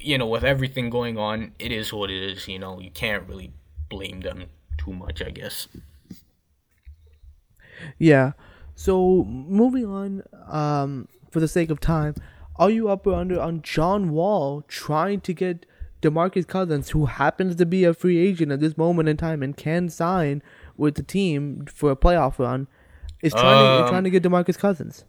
[0.00, 2.48] you know, with everything going on, it is what it is.
[2.48, 3.52] You know, you can't really
[3.88, 4.44] blame them
[4.78, 5.68] too much, I guess.
[7.98, 8.32] Yeah.
[8.74, 12.14] So moving on, um, for the sake of time,
[12.56, 15.66] are you up or under on John Wall trying to get
[16.02, 19.56] DeMarcus Cousins, who happens to be a free agent at this moment in time and
[19.56, 20.42] can sign
[20.76, 22.68] with the team for a playoff run,
[23.22, 25.04] is trying um, to trying to get DeMarcus Cousins?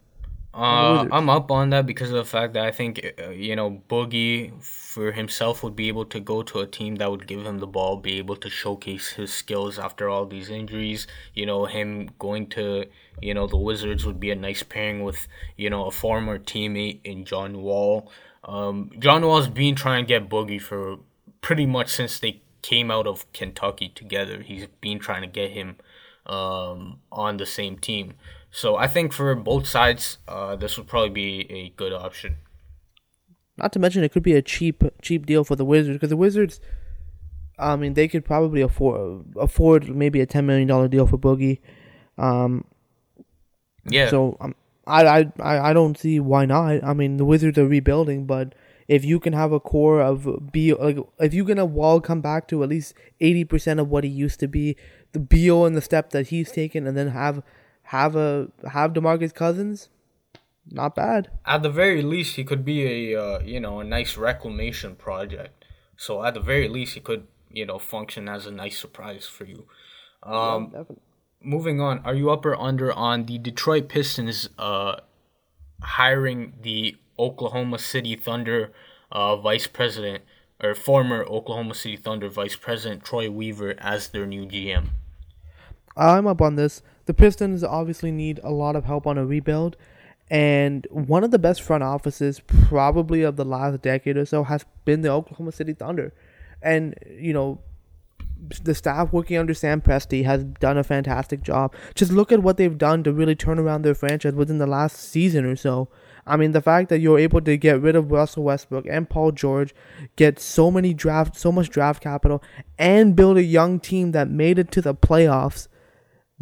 [0.54, 3.82] Uh, I'm up on that because of the fact that I think uh, you know
[3.88, 7.58] Boogie for himself would be able to go to a team that would give him
[7.58, 11.06] the ball, be able to showcase his skills after all these injuries.
[11.32, 12.84] You know, him going to
[13.22, 15.26] you know the Wizards would be a nice pairing with
[15.56, 18.10] you know a former teammate in John Wall.
[18.44, 20.98] Um, John Wall's been trying to get Boogie for
[21.40, 24.42] pretty much since they came out of Kentucky together.
[24.42, 25.76] He's been trying to get him
[26.26, 28.14] um, on the same team.
[28.54, 32.36] So I think for both sides, uh, this would probably be a good option.
[33.56, 36.18] Not to mention, it could be a cheap cheap deal for the Wizards because the
[36.18, 36.60] Wizards,
[37.58, 41.60] I mean, they could probably afford afford maybe a ten million dollar deal for Boogie.
[42.18, 42.66] Um,
[43.88, 44.10] yeah.
[44.10, 44.54] So um,
[44.86, 46.84] I, I I don't see why not.
[46.84, 48.54] I mean, the Wizards are rebuilding, but
[48.86, 52.20] if you can have a core of be like if you can have Wall come
[52.20, 54.76] back to at least eighty percent of what he used to be,
[55.12, 57.42] the Beal and the step that he's taken, and then have
[57.84, 59.88] have a have Demarcus Cousins,
[60.70, 61.30] not bad.
[61.44, 65.64] At the very least, he could be a uh, you know a nice reclamation project.
[65.96, 69.44] So at the very least, he could you know function as a nice surprise for
[69.44, 69.66] you.
[70.22, 70.84] Um, yeah,
[71.42, 74.96] moving on, are you up or under on the Detroit Pistons uh,
[75.82, 78.72] hiring the Oklahoma City Thunder
[79.10, 80.24] uh, vice president
[80.62, 84.90] or former Oklahoma City Thunder vice president Troy Weaver as their new GM?
[85.96, 86.82] I'm up on this.
[87.06, 89.76] The Pistons obviously need a lot of help on a rebuild,
[90.30, 94.64] and one of the best front offices, probably of the last decade or so, has
[94.84, 96.12] been the Oklahoma City Thunder.
[96.62, 97.58] And, you know,
[98.62, 101.74] the staff working under Sam Presti has done a fantastic job.
[101.94, 104.96] Just look at what they've done to really turn around their franchise within the last
[104.96, 105.88] season or so.
[106.26, 109.32] I mean, the fact that you're able to get rid of Russell Westbrook and Paul
[109.32, 109.74] George,
[110.16, 112.42] get so many draft, so much draft capital,
[112.78, 115.68] and build a young team that made it to the playoffs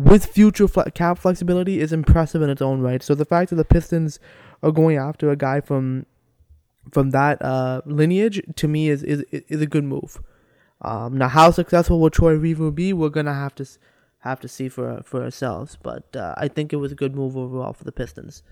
[0.04, 3.02] with future cap flexibility is impressive in its own right.
[3.02, 4.18] So the fact that the Pistons
[4.62, 6.06] are going after a guy from
[6.90, 10.20] from that uh, lineage to me is, is is a good move.
[10.82, 12.92] Um, now, how successful will Troy Weaver be?
[12.92, 13.66] We're gonna have to
[14.20, 15.76] have to see for for ourselves.
[15.82, 18.42] But uh, I think it was a good move overall for the Pistons.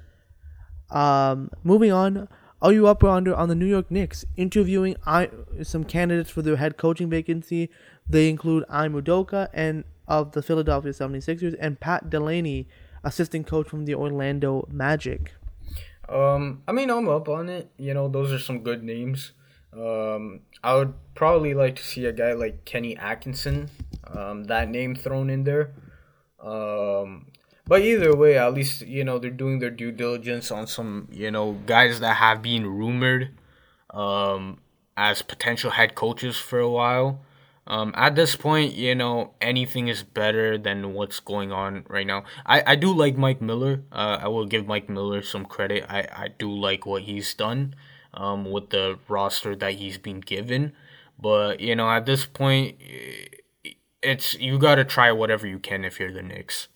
[0.90, 2.28] Um, moving on,
[2.60, 5.30] Are you up or under on the New York Knicks interviewing I,
[5.62, 7.70] some candidates for their head coaching vacancy?
[8.08, 12.66] They include Ime Udoka and of the Philadelphia 76ers and Pat Delany,
[13.04, 15.34] assistant coach from the Orlando Magic.
[16.08, 17.70] Um, I mean, I'm up on it.
[17.76, 19.32] You know, those are some good names.
[19.72, 23.70] Um, I would probably like to see a guy like Kenny Atkinson,
[24.06, 25.74] um, that name thrown in there.
[26.40, 27.26] Um,
[27.66, 31.30] but either way, at least you know they're doing their due diligence on some you
[31.30, 33.36] know guys that have been rumored
[33.90, 34.58] um,
[34.96, 37.20] as potential head coaches for a while.
[37.68, 42.24] Um, at this point, you know anything is better than what's going on right now.
[42.46, 43.82] I, I do like Mike Miller.
[43.92, 45.84] Uh, I will give Mike Miller some credit.
[45.88, 47.74] I, I do like what he's done
[48.14, 50.72] um, with the roster that he's been given.
[51.20, 52.76] But you know, at this point,
[54.02, 56.68] it's you got to try whatever you can if you're the Knicks.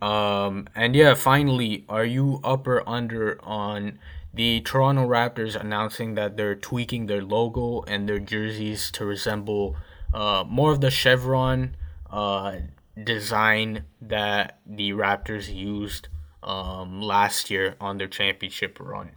[0.00, 3.98] Um, and yeah, finally, are you up or under on
[4.32, 9.76] the Toronto Raptors announcing that they're tweaking their logo and their jerseys to resemble
[10.14, 11.76] uh, more of the chevron
[12.10, 12.56] uh,
[13.02, 16.08] design that the Raptors used
[16.42, 19.10] um, last year on their championship run?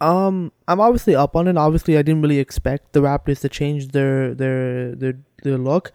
[0.00, 1.56] Um, I'm obviously up on it.
[1.56, 5.92] Obviously, I didn't really expect the Raptors to change their their their their look.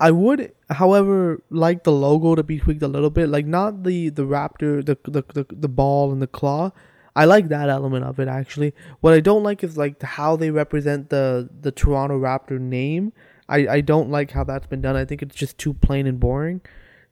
[0.00, 3.28] I would, however, like the logo to be tweaked a little bit.
[3.28, 6.72] Like not the the Raptor, the the the, the ball and the claw.
[7.14, 8.74] I like that element of it actually.
[9.00, 13.12] What I don't like is like how they represent the the Toronto Raptor name.
[13.48, 14.96] I I don't like how that's been done.
[14.96, 16.62] I think it's just too plain and boring.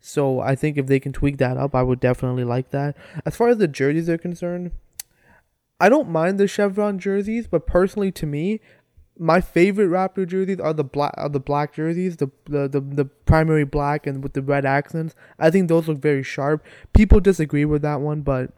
[0.00, 2.96] So I think if they can tweak that up, I would definitely like that.
[3.26, 4.72] As far as the jerseys are concerned,
[5.78, 8.60] I don't mind the chevron jerseys, but personally to me,
[9.18, 13.04] my favorite Raptor jerseys are the black are the black jerseys, the, the the the
[13.04, 15.14] primary black and with the red accents.
[15.38, 16.64] I think those look very sharp.
[16.94, 18.52] People disagree with that one, but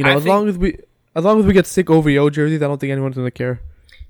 [0.00, 0.78] you know, I as long as we
[1.14, 3.60] as long as we get sick OVO jerseys, I don't think anyone's gonna care.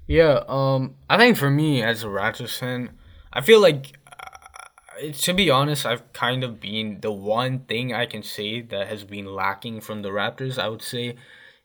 [0.07, 2.91] Yeah, um, I think for me as a Raptors fan,
[3.33, 8.07] I feel like uh, to be honest, I've kind of been the one thing I
[8.07, 10.59] can say that has been lacking from the Raptors.
[10.59, 11.17] I would say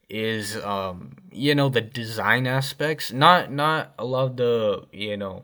[0.10, 5.42] is um you know the design aspects not not a lot of the you know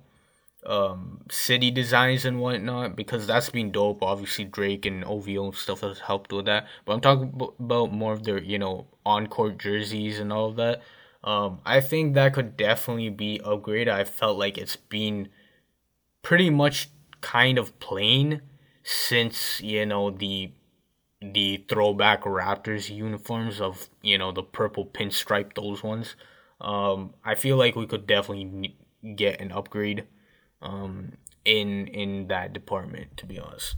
[0.66, 4.04] um city designs and whatnot because that's been dope.
[4.04, 6.68] Obviously drake and ovo and stuff has helped with that.
[6.86, 10.82] But i'm talking about more of their you know on-court jerseys and all of that.
[11.24, 13.90] Um i think that could definitely be upgraded.
[13.90, 15.30] I felt like it's been
[16.22, 16.90] pretty much
[17.22, 18.42] kind of plain
[18.84, 20.52] since you know the
[21.22, 26.16] the throwback Raptors uniforms of you know the purple pinstripe those ones.
[26.60, 28.76] Um, I feel like we could definitely
[29.16, 30.06] get an upgrade
[30.62, 31.14] um,
[31.46, 33.18] in in that department.
[33.18, 33.76] To be honest.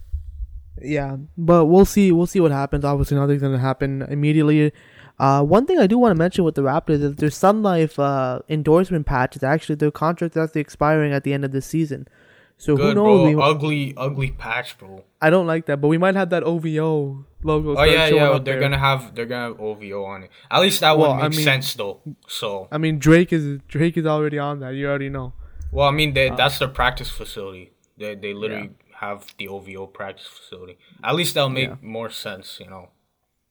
[0.82, 2.12] Yeah, but we'll see.
[2.12, 2.84] We'll see what happens.
[2.84, 4.72] Obviously, nothing's gonna happen immediately.
[5.20, 8.00] Uh, one thing I do want to mention with the Raptors is their Sun Life
[8.00, 11.68] uh, endorsement patch is actually their contract is actually expiring at the end of this
[11.68, 12.08] season.
[12.58, 13.34] So Good, who knows?
[13.34, 13.44] Bro.
[13.44, 15.04] ugly, ugly patch, bro.
[15.22, 17.76] I don't like that, but we might have that OVO logo.
[17.76, 18.30] Oh yeah, yeah.
[18.30, 18.60] They're there.
[18.60, 20.32] gonna have they're gonna have OVO on it.
[20.50, 22.00] At least that well, one makes I mean, sense though.
[22.28, 24.76] So I mean, Drake is Drake is already on that.
[24.76, 25.34] You already know.
[25.74, 27.74] Well, I mean, they, uh, that's their practice facility.
[27.98, 28.98] They they literally yeah.
[29.00, 30.78] have the OVO practice facility.
[31.04, 31.76] At least that'll make yeah.
[31.82, 32.90] more sense, you know.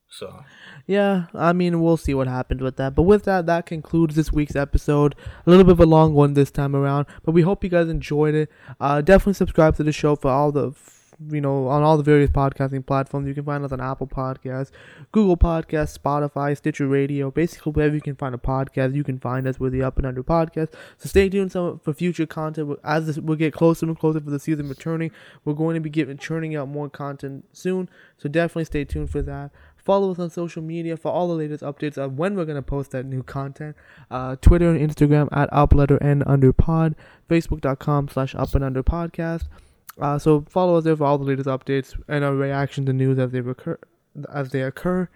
[0.09, 0.44] So
[0.86, 2.94] yeah, I mean we'll see what happens with that.
[2.94, 5.15] But with that, that concludes this week's episode.
[5.47, 7.89] A little bit of a long one this time around, but we hope you guys
[7.89, 8.51] enjoyed it.
[8.78, 10.73] Uh, definitely subscribe to the show for all the
[11.31, 13.28] you know, on all the various podcasting platforms.
[13.28, 14.70] You can find us on Apple Podcasts,
[15.12, 19.47] Google Podcasts, Spotify, Stitcher Radio, basically wherever you can find a podcast, you can find
[19.47, 20.73] us with the Up and Under podcast.
[20.99, 22.78] So stay tuned for future content.
[22.85, 25.11] As this, we'll get closer and closer for the season returning,
[25.44, 27.89] we're going to be giving churning out more content soon.
[28.19, 29.51] So definitely stay tuned for that.
[29.82, 32.62] Follow us on social media for all the latest updates of when we're going to
[32.62, 33.74] post that new content.
[34.11, 36.94] Uh, Twitter and Instagram at up letter n under pod,
[37.28, 39.49] Facebook.com slash up and under podcast.
[40.01, 43.19] Uh, so follow us there for all the latest updates and our reaction to news
[43.19, 43.78] as they occur.
[44.32, 45.09] As they occur.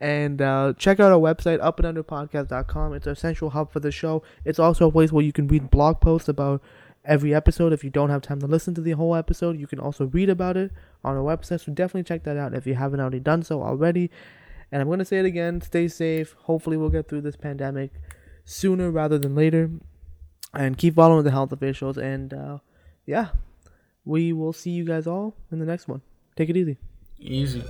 [0.00, 2.94] And uh, check out our website, upandunderpodcast.com.
[2.94, 4.22] It's our central hub for the show.
[4.44, 6.62] It's also a place where you can read blog posts about
[7.04, 7.72] every episode.
[7.72, 10.30] If you don't have time to listen to the whole episode, you can also read
[10.30, 10.70] about it
[11.02, 11.64] on our website.
[11.64, 14.10] So definitely check that out if you haven't already done so already.
[14.70, 16.36] And I'm going to say it again stay safe.
[16.42, 17.90] Hopefully, we'll get through this pandemic
[18.44, 19.70] sooner rather than later.
[20.54, 21.98] And keep following the health officials.
[21.98, 22.58] And uh,
[23.04, 23.28] yeah,
[24.08, 26.00] we will see you guys all in the next one.
[26.34, 26.78] Take it easy.
[27.20, 27.62] Easy.